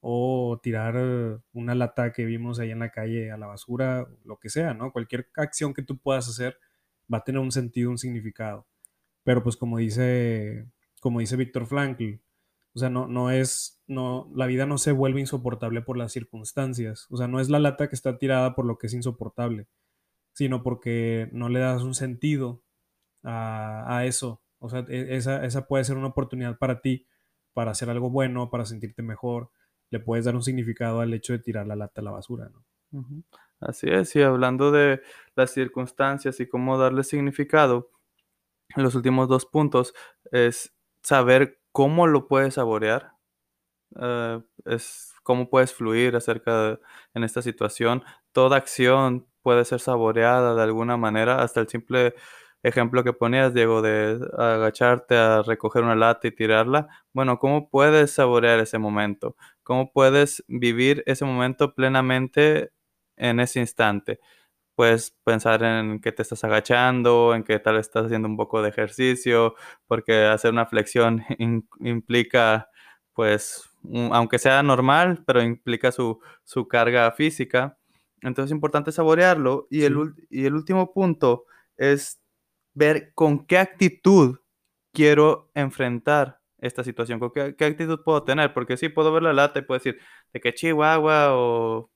[0.00, 4.48] o tirar una lata que vimos ahí en la calle a la basura, lo que
[4.48, 4.92] sea, ¿no?
[4.92, 6.58] Cualquier acción que tú puedas hacer
[7.12, 8.66] va a tener un sentido, un significado.
[9.24, 10.66] Pero pues como dice,
[11.00, 12.14] como dice Víctor Frankl,
[12.74, 17.06] o sea, no, no es, no, la vida no se vuelve insoportable por las circunstancias.
[17.10, 19.66] O sea, no es la lata que está tirada por lo que es insoportable,
[20.32, 22.62] sino porque no le das un sentido
[23.24, 24.42] a, eso.
[24.58, 27.06] O sea, e, esa, esa puede ser una oportunidad para ti,
[27.54, 29.50] para hacer algo bueno, para sentirte mejor.
[29.90, 32.50] Le puedes dar un significado al hecho de tirar la lata a la basura.
[33.60, 35.02] Así es, y hablando de
[35.34, 37.90] las circunstancias y cómo darle significado,
[38.76, 39.92] los últimos dos puntos
[40.30, 43.12] es saber cómo lo puedes saborear
[44.00, 46.78] eh, es cómo puedes fluir acerca de,
[47.14, 48.02] en esta situación.
[48.32, 52.14] Toda acción puede ser saboreada de alguna manera, hasta el simple
[52.62, 56.88] ejemplo que ponías, Diego, de agacharte a recoger una lata y tirarla.
[57.12, 59.36] Bueno, ¿cómo puedes saborear ese momento?
[59.62, 62.70] ¿Cómo puedes vivir ese momento plenamente
[63.16, 64.20] en ese instante?
[64.80, 68.62] Puedes pensar en que te estás agachando, en que tal vez estás haciendo un poco
[68.62, 69.54] de ejercicio,
[69.86, 71.22] porque hacer una flexión
[71.80, 72.70] implica,
[73.12, 73.68] pues,
[74.10, 77.76] aunque sea normal, pero implica su, su carga física.
[78.22, 79.66] Entonces es importante saborearlo.
[79.68, 81.44] Y, el, y el último punto
[81.76, 82.18] es
[82.72, 84.38] ver con qué actitud
[84.94, 89.58] quiero enfrentar esta situación, con qué, actitud puedo tener, porque sí, puedo ver la lata
[89.58, 90.00] y puedo decir
[90.32, 91.90] de que Chihuahua o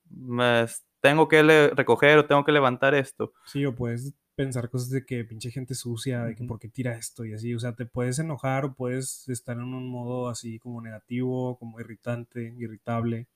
[1.05, 3.31] tengo que recoger o tengo que levantar esto.
[3.45, 6.97] Sí, o puedes pensar cosas de que pinche gente sucia, de que por qué tira
[6.97, 10.57] esto y así, o sea, te puedes enojar o puedes estar en un modo así
[10.57, 13.27] como negativo, como irritante, irritable,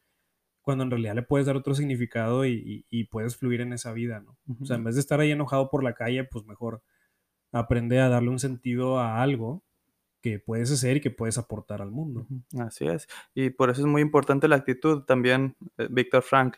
[0.63, 4.35] cuando en realidad le puedes dar otro significado y, puedes fluir en esa vida, ¿no?
[4.59, 6.81] O sea, en vez de estar ahí enojado por la calle, pues mejor
[7.51, 9.63] aprende a darle un sentido a algo
[10.21, 12.25] que puedes hacer y que puedes aportar al mundo.
[12.59, 13.07] Así es.
[13.35, 15.03] Y por eso es muy importante la actitud.
[15.03, 16.57] También eh, Víctor Frank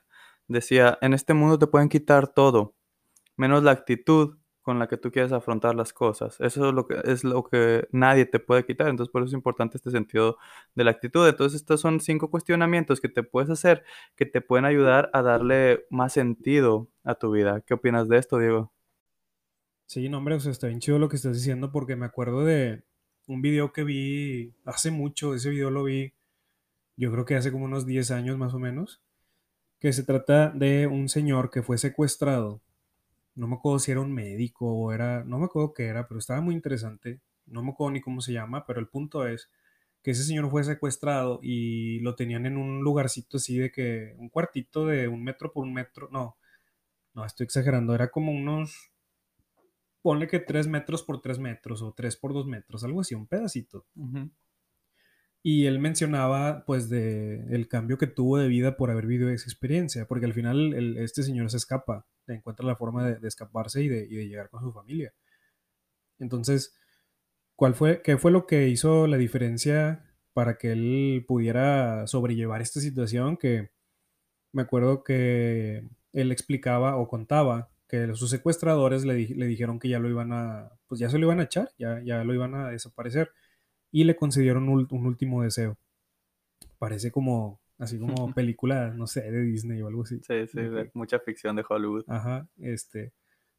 [0.52, 2.76] decía, en este mundo te pueden quitar todo,
[3.38, 6.40] menos la actitud con la que tú quieres afrontar las cosas.
[6.40, 8.90] Eso es lo que, es lo que nadie te puede quitar.
[8.90, 10.38] Entonces, por eso es importante este sentido
[10.76, 11.28] de la actitud.
[11.28, 13.84] Entonces, estos son cinco cuestionamientos que te puedes hacer
[14.16, 17.62] que te pueden ayudar a darle más sentido a tu vida.
[17.62, 18.72] ¿Qué opinas de esto, Diego?
[19.88, 22.46] Sí, no, hombre, o sea, está bien chido lo que estás diciendo porque me acuerdo
[22.46, 22.84] de
[23.28, 26.14] un video que vi hace mucho, ese video lo vi
[26.96, 29.02] yo creo que hace como unos 10 años más o menos,
[29.82, 32.62] que se trata de un señor que fue secuestrado.
[33.34, 36.20] No me acuerdo si era un médico o era, no me acuerdo qué era, pero
[36.20, 37.20] estaba muy interesante.
[37.48, 39.50] No me acuerdo ni cómo se llama, pero el punto es
[40.04, 44.30] que ese señor fue secuestrado y lo tenían en un lugarcito así de que, un
[44.30, 46.38] cuartito de un metro por un metro, no,
[47.16, 48.92] no, estoy exagerando, era como unos
[50.04, 53.28] ponle que 3 metros por 3 metros o 3 por 2 metros, algo así, un
[53.28, 53.86] pedacito.
[55.44, 59.46] Y él mencionaba, pues, de el cambio que tuvo de vida por haber vivido esa
[59.46, 64.08] experiencia, porque al final este señor se escapa, encuentra la forma de, escaparse y de,
[64.08, 65.14] llegar con su familia.
[66.20, 66.76] Entonces,
[67.56, 72.80] ¿cuál fue, qué fue lo que hizo la diferencia para que él pudiera sobrellevar esta
[72.80, 73.38] situación?
[73.38, 73.72] Que
[74.54, 80.10] me acuerdo que él explicaba o contaba que sus secuestradores le, dijeron que ya lo
[80.10, 83.32] iban a, pues ya se lo iban a echar, ya, ya lo iban a desaparecer
[83.92, 85.78] y le concedieron un, último deseo.
[86.80, 90.20] Parece como, así como película, no sé, de Disney o algo así.
[90.26, 90.60] Sí, sí,
[90.94, 92.06] mucha ficción de Hollywood.
[92.08, 93.12] Ajá, este,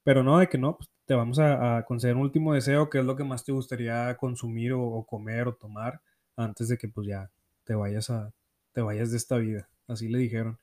[0.05, 3.05] pero no, de que no, pues te vamos a, conceder un último deseo, que es
[3.05, 6.01] lo que más te gustaría consumir o, comer o tomar
[6.37, 7.31] antes de que pues ya
[7.65, 8.33] te vayas a,
[8.73, 9.69] te vayas de esta vida.
[9.87, 10.59] Así le dijeron.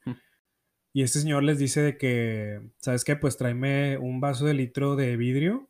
[0.91, 3.15] Y este señor les dice de que, ¿sabes qué?
[3.15, 5.69] Pues tráeme un vaso de litro de vidrio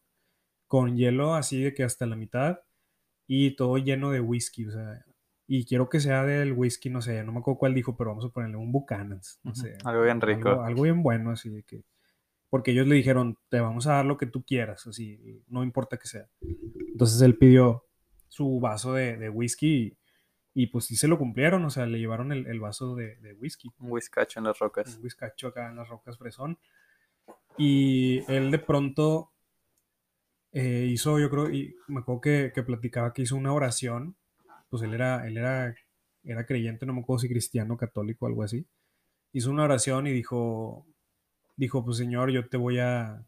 [0.68, 2.60] con hielo así de que hasta la mitad
[3.32, 5.06] y todo lleno de whisky, o sea,
[5.48, 8.26] y quiero que sea del whisky, no sé, no me acuerdo cuál dijo, pero vamos
[8.26, 9.78] a ponerle un Buchanan's, no sé.
[9.86, 10.64] Algo bien rico.
[10.64, 11.86] Algo, bien bueno, así de que,
[12.50, 15.98] porque ellos le dijeron, te vamos a dar lo que tú quieras, así, no importa
[15.98, 16.28] que sea.
[16.42, 17.86] Entonces él pidió
[18.30, 19.96] su vaso de, de whisky
[20.56, 23.70] y pues sí se lo cumplieron, o sea, le llevaron el, vaso de, whisky.
[23.78, 24.98] Un whiskacho en las rocas.
[24.98, 26.58] Un whiskacho acá en las rocas fresón.
[27.58, 29.32] Y él de pronto
[30.52, 34.16] eh, hizo, yo creo, y me acuerdo que, platicaba que hizo una oración.
[34.70, 35.76] Pues él era, él era,
[36.24, 38.68] era creyente, no me acuerdo si cristiano, católico, algo así.
[39.34, 40.86] Hizo una oración y dijo,
[41.56, 43.26] dijo, pues Señor, yo te voy a,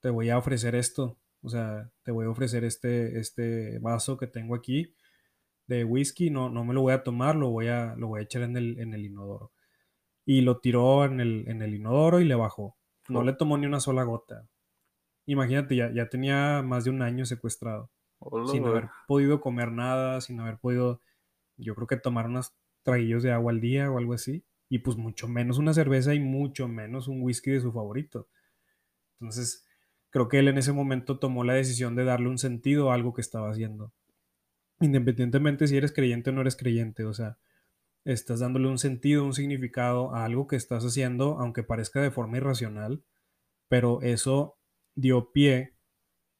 [0.00, 1.18] te voy a ofrecer esto.
[1.42, 4.94] O sea, te voy a ofrecer este, este vaso que tengo aquí
[5.70, 8.22] de whisky, no, no me lo voy a tomar, lo voy a, lo voy a
[8.24, 9.52] echar en el, en el inodoro.
[10.26, 12.76] Y lo tiró en el, en el inodoro y le bajó.
[13.08, 14.48] No le tomó ni una sola gota.
[15.26, 17.90] Imagínate, ya, ya tenía más de un año secuestrado.
[18.50, 21.00] sin haber podido comer nada, sin haber podido,
[21.56, 24.44] yo creo que tomar unos traguillos de agua al día o algo así.
[24.68, 28.28] Y pues mucho menos una cerveza y mucho menos un whisky de su favorito.
[29.20, 29.66] Entonces,
[30.10, 33.12] creo que él en ese momento tomó la decisión de darle un sentido a algo
[33.12, 33.92] que estaba haciendo
[34.80, 37.38] independientemente si eres creyente o no eres creyente, o sea,
[38.04, 42.38] estás dándole un sentido, un significado a algo que estás haciendo, aunque parezca de forma
[42.38, 43.04] irracional,
[43.68, 44.58] pero eso
[44.94, 45.74] dio pie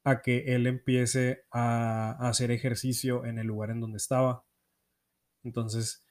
[0.05, 4.45] a que él empiece a, hacer ejercicio en el lugar en donde estaba.
[5.45, 6.05] Entonces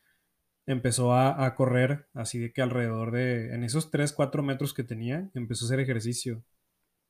[0.65, 4.83] empezó a, a, correr, así de que alrededor de, en esos 3, 4 metros que
[4.83, 6.43] tenía, empezó a hacer ejercicio.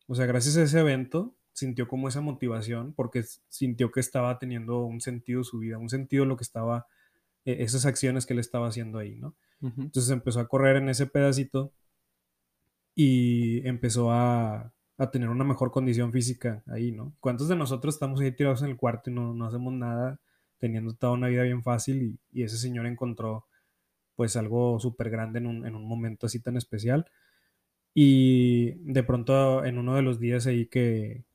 [0.08, 4.84] O sea, gracias a ese evento, sintió como esa motivación porque sintió que estaba teniendo
[4.84, 6.88] un sentido su vida, un sentido lo que estaba
[7.46, 9.36] e, esas acciones que él estaba haciendo ahí, ¿no?
[9.62, 11.74] Entonces empezó a correr en ese pedacito
[12.96, 17.14] y empezó a, a, tener una mejor condición física ahí, ¿no?
[17.20, 20.20] ¿Cuántos de nosotros estamos ahí tirados en el cuarto y no, no hacemos nada,
[20.60, 23.46] teniendo toda una vida bien fácil y, ese señor encontró
[24.16, 27.10] pues algo súper grande en un, en un momento así tan especial?
[27.94, 31.26] Y de pronto en uno de los días ahí que,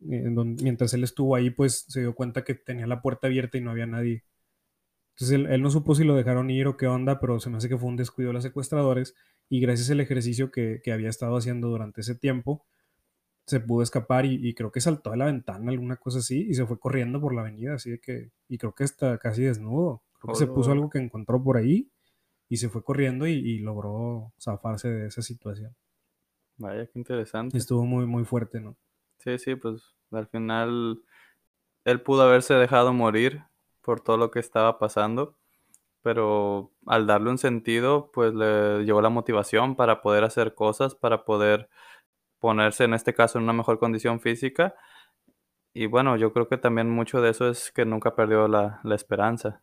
[0.00, 3.70] mientras él estuvo ahí, pues se dio cuenta que tenía la puerta abierta y no
[3.70, 4.24] había nadie.
[5.14, 7.68] Entonces él, no supo si lo dejaron ir o qué onda, pero se me hace
[7.68, 9.14] que fue un descuido de los secuestradores
[9.48, 12.64] y gracias al ejercicio que, había estado haciendo durante ese tiempo,
[13.46, 16.66] se pudo escapar y, creo que saltó de la ventana, alguna cosa así, y se
[16.66, 20.02] fue corriendo por la avenida, así de que, y creo que está casi desnudo.
[20.18, 21.90] Creo que se puso algo que encontró por ahí
[22.48, 25.76] y se fue corriendo y, logró zafarse de esa situación.
[26.56, 27.58] Vaya, qué interesante.
[27.58, 28.76] Estuvo muy, muy fuerte, ¿no?
[29.18, 31.02] Sí, sí, pues al final
[31.84, 33.42] él pudo haberse dejado morir
[33.82, 35.36] por todo lo que estaba pasando,
[36.00, 41.24] pero al darle un sentido, pues le llevó la motivación para poder hacer cosas, para
[41.24, 41.68] poder
[42.44, 44.74] ponerse en este caso en una mejor condición física.
[45.72, 48.94] Y bueno, yo creo que también mucho de eso es que nunca perdió la, la
[48.94, 49.62] esperanza.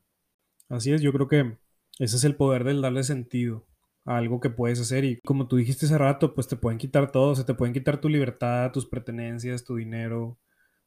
[0.67, 1.59] Así es, yo creo que
[1.99, 3.67] ese es el poder del darle sentido
[4.03, 5.05] a algo que puedes hacer.
[5.05, 8.01] Y como tú dijiste hace rato, pues te pueden quitar todo, se te pueden quitar
[8.01, 10.39] tu libertad, tus pertenencias, tu dinero,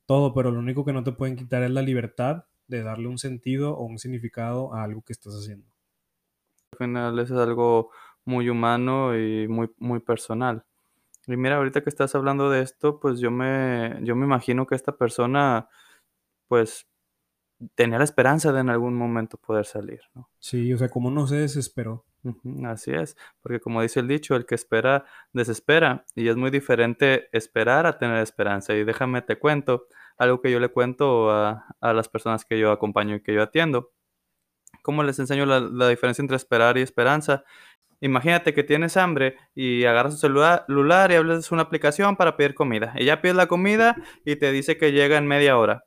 [0.04, 3.18] todo, pero lo único que no te pueden quitar es la libertad de darle un
[3.18, 5.72] sentido o un significado a algo que estás haciendo.
[6.72, 7.92] Al final eso es algo
[8.24, 10.64] muy humano y muy, muy personal.
[11.26, 14.74] Y mira, ahorita que estás hablando de esto, pues yo me, yo me imagino que
[14.74, 15.68] esta persona,
[16.48, 16.86] pues
[17.74, 20.28] tenía la esperanza de en algún momento poder salir, ¿no?
[20.38, 22.04] Sí, o sea, como no se desesperó.
[22.66, 27.28] así es, porque como dice el dicho, el que espera desespera y es muy diferente
[27.32, 28.74] esperar a tener esperanza.
[28.74, 33.16] Y déjame te cuento algo que yo le cuento a, las personas que yo acompaño
[33.16, 33.92] y que yo atiendo.
[34.82, 37.44] ¿Cómo les enseño la, la diferencia entre esperar y esperanza?
[38.04, 42.92] Imagínate que tienes hambre y agarras tu celular, y hablas una aplicación para pedir comida.
[42.96, 45.86] Ella pide la comida y te dice que llega en media hora.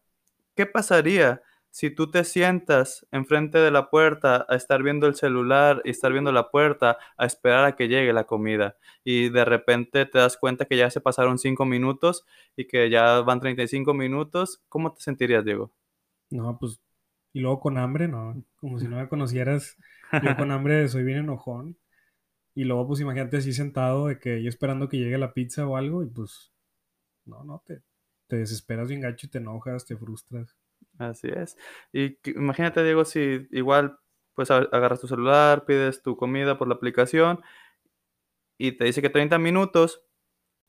[0.55, 5.83] ¿Qué pasaría si tú te sientas enfrente de la puerta a estar viendo el celular
[5.85, 10.07] y estar viendo la puerta a esperar a que llegue la comida y de repente
[10.07, 12.25] te das cuenta que ya se pasaron 5 minutos
[12.55, 15.71] y que ya van 35 minutos, ¿cómo te sentirías, Diego?
[16.31, 16.81] No, pues,
[17.31, 19.77] y luego con hambre, no, como si no me conocieras,
[20.23, 21.77] yo con hambre soy bien enojón.
[22.57, 25.77] Y luego, pues imagínate así sentado de que yo esperando que llegue la pizza o
[25.77, 26.51] algo y pues,
[27.23, 27.83] no, no, te,
[28.25, 30.57] te desesperas bien gacho y te enojas, te frustras.
[30.97, 31.55] Así es.
[31.93, 33.99] Y imagínate, Diego, si igual
[34.33, 37.41] pues agarras tu celular, pides tu comida por la aplicación
[38.57, 40.06] y te dice que 30 minutos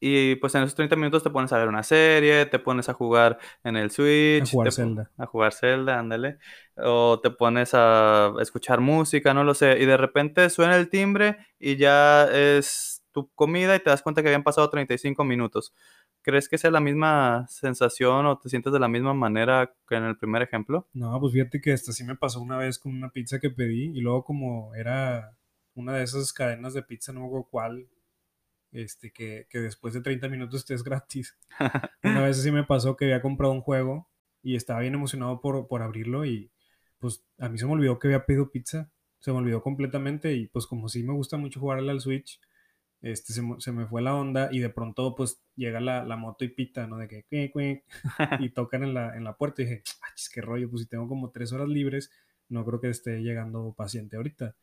[0.01, 2.95] y pues en esos 30 minutos te pones a ver una serie, te pones a
[2.95, 4.49] jugar en el Switch.
[4.49, 5.11] A jugar Zelda.
[5.17, 6.39] A jugar Zelda, ándale.
[6.77, 9.79] O te pones a escuchar música, no lo sé.
[9.81, 14.23] Y de repente suena el timbre y ya es tu comida y te das cuenta
[14.23, 15.75] que habían pasado 35 minutos.
[16.23, 20.05] ¿Crees que sea la misma sensación o te sientes de la misma manera que en
[20.05, 20.89] el primer ejemplo?
[20.93, 23.97] No, pues fíjate que hasta sí me pasó una vez con una pizza que pedí
[23.97, 25.37] y luego como era
[25.75, 27.89] una de esas cadenas de pizza, no me cuál,
[28.73, 31.37] este, que, después de 30 minutos te es gratis.
[32.03, 34.09] una vez sí me pasó que había comprado un juego
[34.43, 36.51] y estaba bien emocionado por, por abrirlo y
[36.99, 40.47] pues a mí se me olvidó que había pedido pizza, se me olvidó completamente y
[40.49, 42.41] pues como sí me gusta mucho jugarle al Switch,
[43.01, 46.87] este, se, me fue la onda y de pronto pues llega la, moto y pita,
[46.87, 46.97] ¿no?
[46.97, 47.25] De que,
[48.41, 50.69] y tocan en la, en la puerta y dije, ¡ay, qué rollo!
[50.69, 52.11] Pues si tengo como tres horas libres,
[52.49, 54.57] no creo que esté llegando paciente ahorita.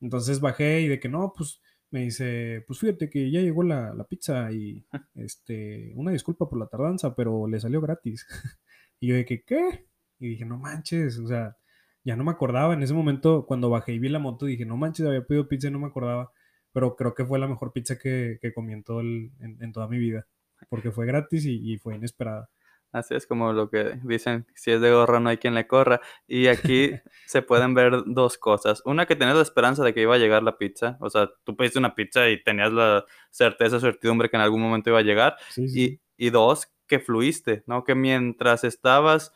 [0.00, 3.94] Entonces bajé y de que no, pues me dice, pues fíjate que ya llegó la,
[3.94, 8.26] la pizza y este, una disculpa por la tardanza, pero le salió gratis.
[9.00, 9.86] y yo que, ¿qué?
[10.18, 11.56] Y dije, no manches, o sea,
[12.04, 12.74] ya no me acordaba.
[12.74, 15.68] En ese momento, cuando bajé y vi la moto, dije, no manches, había pedido pizza
[15.68, 16.32] y no me acordaba
[16.72, 19.98] pero creo que fue la mejor pizza que, que comí en, todo en, toda mi
[19.98, 20.26] vida,
[20.68, 22.48] porque fue gratis y, fue inesperada.
[22.92, 26.00] Así es como lo que dicen, si es de gorra no hay quien le corra.
[26.26, 26.90] Y aquí
[27.26, 28.82] se pueden ver dos cosas.
[28.84, 30.96] Una que tenías la esperanza de que iba a llegar la pizza.
[31.00, 34.90] O sea, tú pediste una pizza y tenías la certeza, certidumbre que en algún momento
[34.90, 35.36] iba a llegar.
[35.56, 37.84] Y, y dos, que fluiste, ¿no?
[37.84, 39.32] Que mientras estabas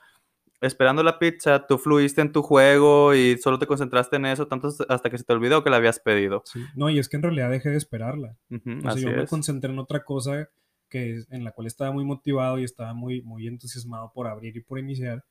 [0.61, 4.69] esperando la pizza, tú fluiste en tu juego y solo te concentraste en eso tanto
[4.89, 6.43] hasta que se te olvidó que la habías pedido.
[6.75, 8.37] No, y es que en realidad dejé de esperarla.
[8.51, 10.49] o sea, yo me concentré en otra cosa
[10.95, 14.61] que, en la cual estaba muy motivado y estaba muy, muy entusiasmado por abrir y
[14.61, 15.25] por iniciar,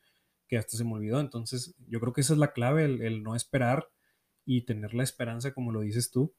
[0.49, 1.22] que hasta se me olvidó.
[1.22, 3.88] Entonces, yo creo que esa es la clave, el, no esperar
[4.45, 6.36] y tener la esperanza, como lo dices tú.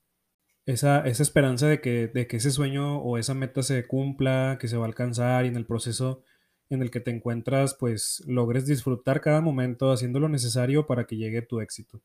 [0.66, 4.68] Esa, esa esperanza de que, de que ese sueño o esa meta se cumpla, que
[4.68, 6.22] se va a alcanzar y en el proceso
[6.68, 11.16] en el que te encuentras, pues logres disfrutar cada momento haciendo lo necesario para que
[11.16, 12.02] llegue tu éxito.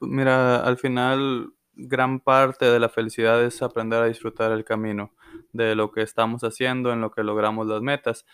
[0.00, 5.12] Mira, al final gran parte de la felicidad es aprender a disfrutar el camino
[5.52, 8.26] de lo que estamos haciendo, en lo que logramos las metas.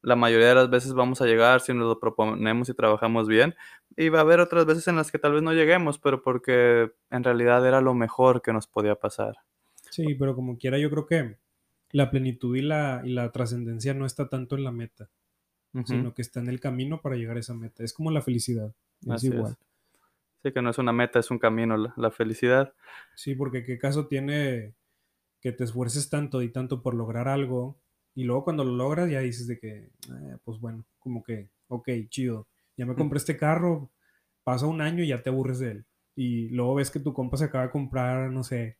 [0.00, 3.54] La mayoría de las veces vamos a llegar si nos lo proponemos y trabajamos bien.
[3.96, 6.92] Y va a haber otras veces en las que tal vez no lleguemos, pero porque
[7.10, 9.36] en realidad era lo mejor que nos podía pasar.
[9.90, 11.36] Sí, pero como quiera, yo creo que
[11.90, 15.10] la plenitud y la, y la trascendencia no está tanto en la meta,
[15.84, 17.84] sino que está en el camino para llegar a esa meta.
[17.84, 18.74] Es como la felicidad,
[19.06, 19.56] es igual.
[20.42, 22.74] Sí, que no es una meta, es un camino, la, felicidad.
[23.14, 24.74] Sí, porque qué caso tiene
[25.40, 27.78] que te esfuerces tanto y tanto por lograr algo
[28.14, 31.88] y luego cuando lo logras ya dices de que, eh, pues bueno, como que, ok,
[32.08, 33.90] chido, ya me compré este carro,
[34.44, 35.86] pasa un año y ya te aburres de él.
[36.14, 38.78] Y luego ves que tu compa se acaba de comprar, no sé,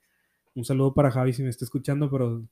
[0.54, 2.44] un saludo para Javi si me está escuchando, pero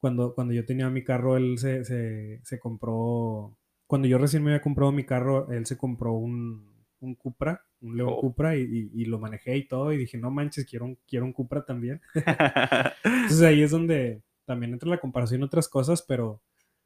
[0.00, 3.56] cuando, cuando yo tenía mi carro, él se, se, se compró,
[3.86, 6.69] cuando yo recién me había comprado mi carro, él se compró un,
[7.00, 8.20] un Cupra, un León oh.
[8.20, 11.64] Cupra, y, lo manejé y todo, y dije, no manches, quiero un, quiero un Cupra
[11.64, 12.00] también.
[13.04, 16.40] Entonces ahí es donde también entra la comparación y otras cosas, pero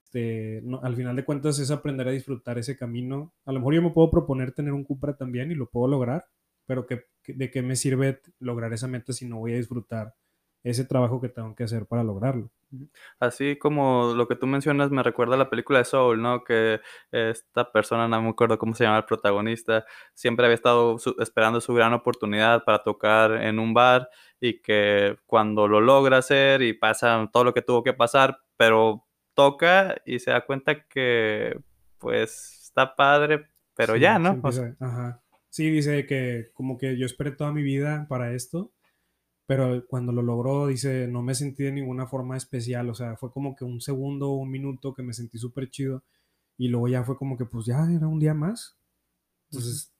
[0.04, 3.32] este, al final de cuentas es aprender a disfrutar ese camino.
[3.44, 6.26] A lo mejor yo me puedo proponer tener un Cupra también y lo puedo lograr,
[6.66, 10.14] pero que, ¿de qué me sirve lograr esa meta si no voy a disfrutar
[10.64, 12.50] ese trabajo que tengo que hacer para lograrlo.
[13.18, 16.44] Así como lo que tú mencionas me recuerda a la película de Soul, ¿no?
[16.44, 21.60] Que esta persona, no me acuerdo cómo se llama el protagonista, siempre había estado esperando
[21.60, 24.08] su gran oportunidad para tocar en un bar
[24.40, 29.06] y que cuando lo logra hacer y pasa todo lo que tuvo que pasar, pero
[29.34, 31.58] toca y se da cuenta que
[31.98, 34.40] pues está padre, pero ya, ¿no?
[34.80, 35.22] ajá.
[35.48, 38.73] Sí, dice que como que yo esperé toda mi vida para esto
[39.46, 43.30] pero cuando lo logró, dice, no me sentí de ninguna forma especial, o sea, fue
[43.32, 46.02] como que un segundo o un minuto que me sentí súper chido
[46.56, 48.78] y luego ya fue como que pues ya era un día más.
[49.50, 49.92] Entonces,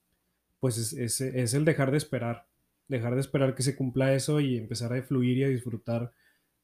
[0.61, 2.49] pues es, es, el dejar de esperar,
[2.89, 6.13] dejar de esperar que se cumpla eso y empezar a fluir y a disfrutar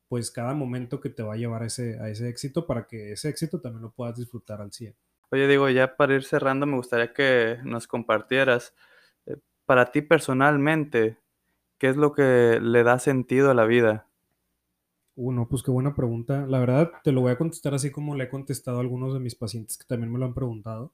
[0.08, 3.12] pues cada momento que te va a llevar a ese, a ese éxito para que
[3.12, 4.96] ese éxito también lo puedas disfrutar al 100.
[5.30, 8.74] Oye, digo, ya para ir cerrando, me gustaría que nos compartieras,
[9.26, 11.18] eh, para ti personalmente,
[11.80, 14.06] ¿Qué es lo que le da sentido a la vida?
[15.16, 16.46] Uno, pues qué buena pregunta.
[16.46, 19.20] La verdad, te lo voy a contestar así como le he contestado a algunos de
[19.20, 20.92] mis pacientes que también me lo han preguntado.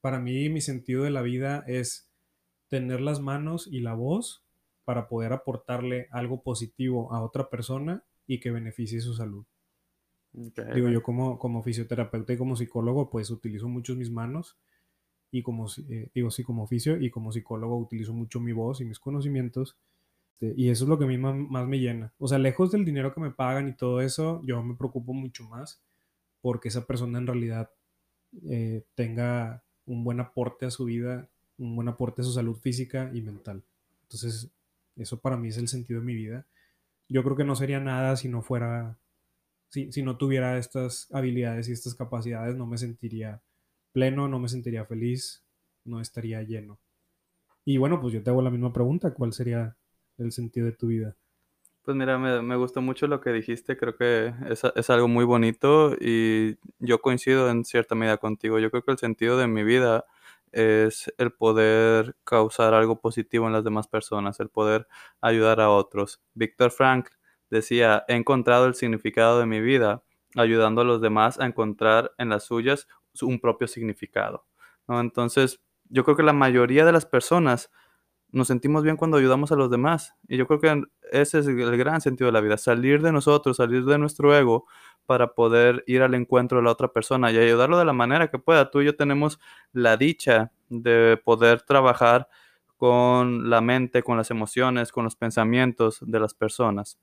[0.00, 2.08] Para mí, mi sentido de la vida es
[2.68, 4.44] tener las manos y la voz
[4.84, 9.44] para poder aportarle algo positivo a otra persona y que beneficie su salud.
[10.32, 14.56] Digo, yo como, como fisioterapeuta y como psicólogo, pues utilizo mucho mis manos
[15.32, 18.84] y como, eh, digo, sí, como oficio y como psicólogo utilizo mucho mi voz y
[18.84, 19.76] mis conocimientos
[20.42, 22.12] este, y eso es lo que a mí más, me llena.
[22.18, 25.44] O sea, lejos del dinero que me pagan y todo eso, yo me preocupo mucho
[25.48, 25.80] más
[26.40, 27.70] porque esa persona en realidad
[28.50, 31.28] eh, tenga un buen aporte a su vida,
[31.58, 33.62] un buen aporte a su salud física y mental.
[34.02, 34.50] Entonces,
[34.96, 36.46] eso para mí es el sentido de mi vida.
[37.08, 38.98] Yo creo que no sería nada si no fuera,
[39.68, 43.40] si, si no tuviera estas habilidades y estas capacidades, no me sentiría
[43.92, 45.44] pleno, no me sentiría feliz,
[45.84, 46.80] no estaría lleno.
[47.64, 49.76] Y bueno, pues yo te hago la misma pregunta, ¿cuál sería
[50.18, 51.16] el sentido de tu vida?
[51.82, 55.96] Pues mira, me, gustó mucho lo que dijiste, creo que es, es, algo muy bonito
[56.00, 58.60] y yo coincido en cierta medida contigo.
[58.60, 60.04] Yo creo que el sentido de mi vida
[60.52, 64.86] es el poder causar algo positivo en las demás personas, el poder
[65.20, 66.22] ayudar a otros.
[66.34, 67.08] Víctor Frank
[67.50, 70.02] decía, he encontrado el significado de mi vida
[70.36, 72.86] ayudando a los demás a encontrar en las suyas
[73.20, 74.46] un propio significado.
[74.88, 77.70] Entonces, yo creo que la mayoría de las personas
[78.32, 80.14] nos sentimos bien cuando ayudamos a los demás.
[80.26, 83.58] Y yo creo que ese es el gran sentido de la vida, salir de nosotros,
[83.58, 84.66] salir de nuestro ego
[85.04, 88.38] para poder ir al encuentro de la otra persona y ayudarlo de la manera que
[88.38, 88.70] pueda.
[88.70, 89.38] Tú y yo tenemos
[89.72, 92.28] la dicha de poder trabajar
[92.78, 96.98] con la mente, con las emociones, con los pensamientos de las personas.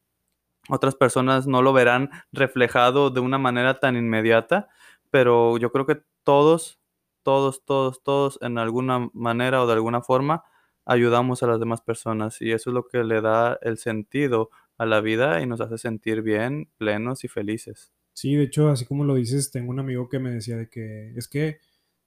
[0.67, 4.67] Otras personas no lo verán reflejado de una manera tan inmediata,
[5.11, 6.80] pero yo creo que todos,
[7.23, 10.43] todos, todos, todos en alguna manera o de alguna forma
[10.89, 14.87] ayudamos a las demás personas y eso es lo que le da el sentido a
[14.87, 17.93] la vida y nos hace sentir bien, plenos y felices.
[18.13, 21.13] Sí, de hecho, así como lo dices, tengo un amigo que me decía de que
[21.15, 21.59] es que,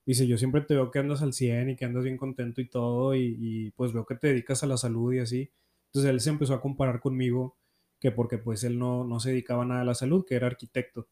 [0.05, 2.69] dice, yo siempre te veo que andas al 100 y que andas bien contento y
[2.69, 5.53] todo y, pues veo que te dedicas a la salud y así.
[5.87, 7.57] Entonces él se empezó a comparar conmigo
[8.01, 11.09] que porque pues él no, no se dedicaba nada a la salud, que era arquitecto.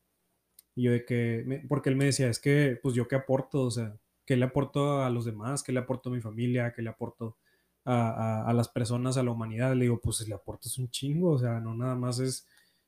[0.75, 3.71] Y yo de que, porque él me decía, es que pues yo qué aporto, o
[3.71, 3.97] sea,
[4.27, 5.63] ¿qué le aporto a los demás?
[5.63, 6.73] ¿Qué le aporto a mi familia?
[6.75, 7.37] ¿Qué le aporto
[7.91, 11.61] a, las personas, a la humanidad, le digo, pues le aportas un chingo, o sea,
[11.61, 12.47] no nada más es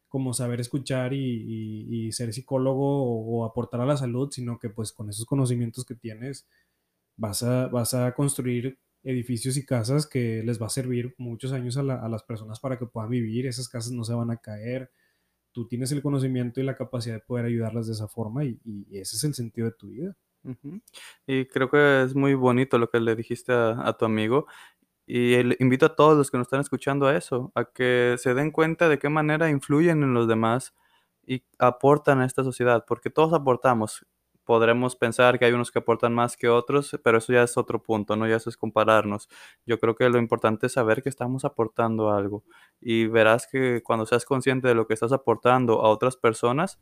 [0.08, 3.02] como saber escuchar y, ser psicólogo
[3.36, 6.46] o, aportar a la salud, sino que pues con esos conocimientos que tienes
[7.16, 11.76] vas a, vas a construir edificios y casas que les va a servir muchos años
[11.76, 14.90] a, las personas para que puedan vivir, esas casas no se van a caer,
[15.52, 18.58] tú tienes el conocimiento y la capacidad de poder ayudarlas de esa forma y,
[18.90, 20.16] ese es el sentido de tu vida.
[21.26, 24.46] Y creo que es muy bonito lo que le dijiste a, tu amigo
[25.06, 28.50] y invito a todos los que nos están escuchando a eso, a que se den
[28.50, 30.74] cuenta de qué manera influyen en los demás
[31.26, 34.06] y aportan a esta sociedad, porque todos aportamos
[34.44, 37.82] podremos pensar que hay unos que aportan más que otros, pero eso ya es otro
[37.82, 38.26] punto, ¿no?
[38.26, 39.28] Ya eso es compararnos.
[39.66, 42.44] Yo creo que lo importante es saber que estamos aportando algo
[42.80, 46.80] y verás que cuando seas consciente de lo que estás aportando a otras personas,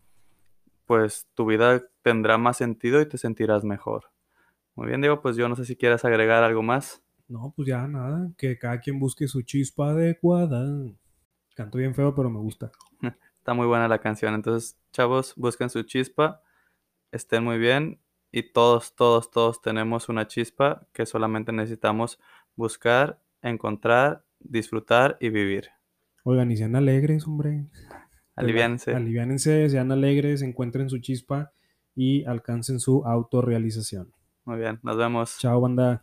[0.87, 4.11] pues tu vida tendrá más sentido y te sentirás mejor.
[4.75, 7.03] Muy bien, Diego, pues yo no sé si quieres agregar algo más.
[7.31, 10.67] No, pues ya nada, que cada quien busque su chispa adecuada.
[11.55, 12.71] Canto bien feo, pero me gusta.
[13.39, 14.35] Está muy buena la canción.
[14.35, 16.43] Entonces, chavos, busquen su chispa
[17.13, 18.01] estén muy bien
[18.33, 22.19] y todos, todos, todos tenemos una chispa que solamente necesitamos
[22.55, 25.69] buscar, encontrar, disfrutar y vivir.
[26.23, 27.67] Oigan, y sean alegres, hombre.
[28.37, 28.95] Aliviánense.
[28.95, 31.53] Aliviánense, sean alegres, encuentren su chispa
[31.95, 34.13] y alcancen su autorrealización.
[34.45, 35.37] Muy bien, nos vemos.
[35.39, 35.99] Chao, banda.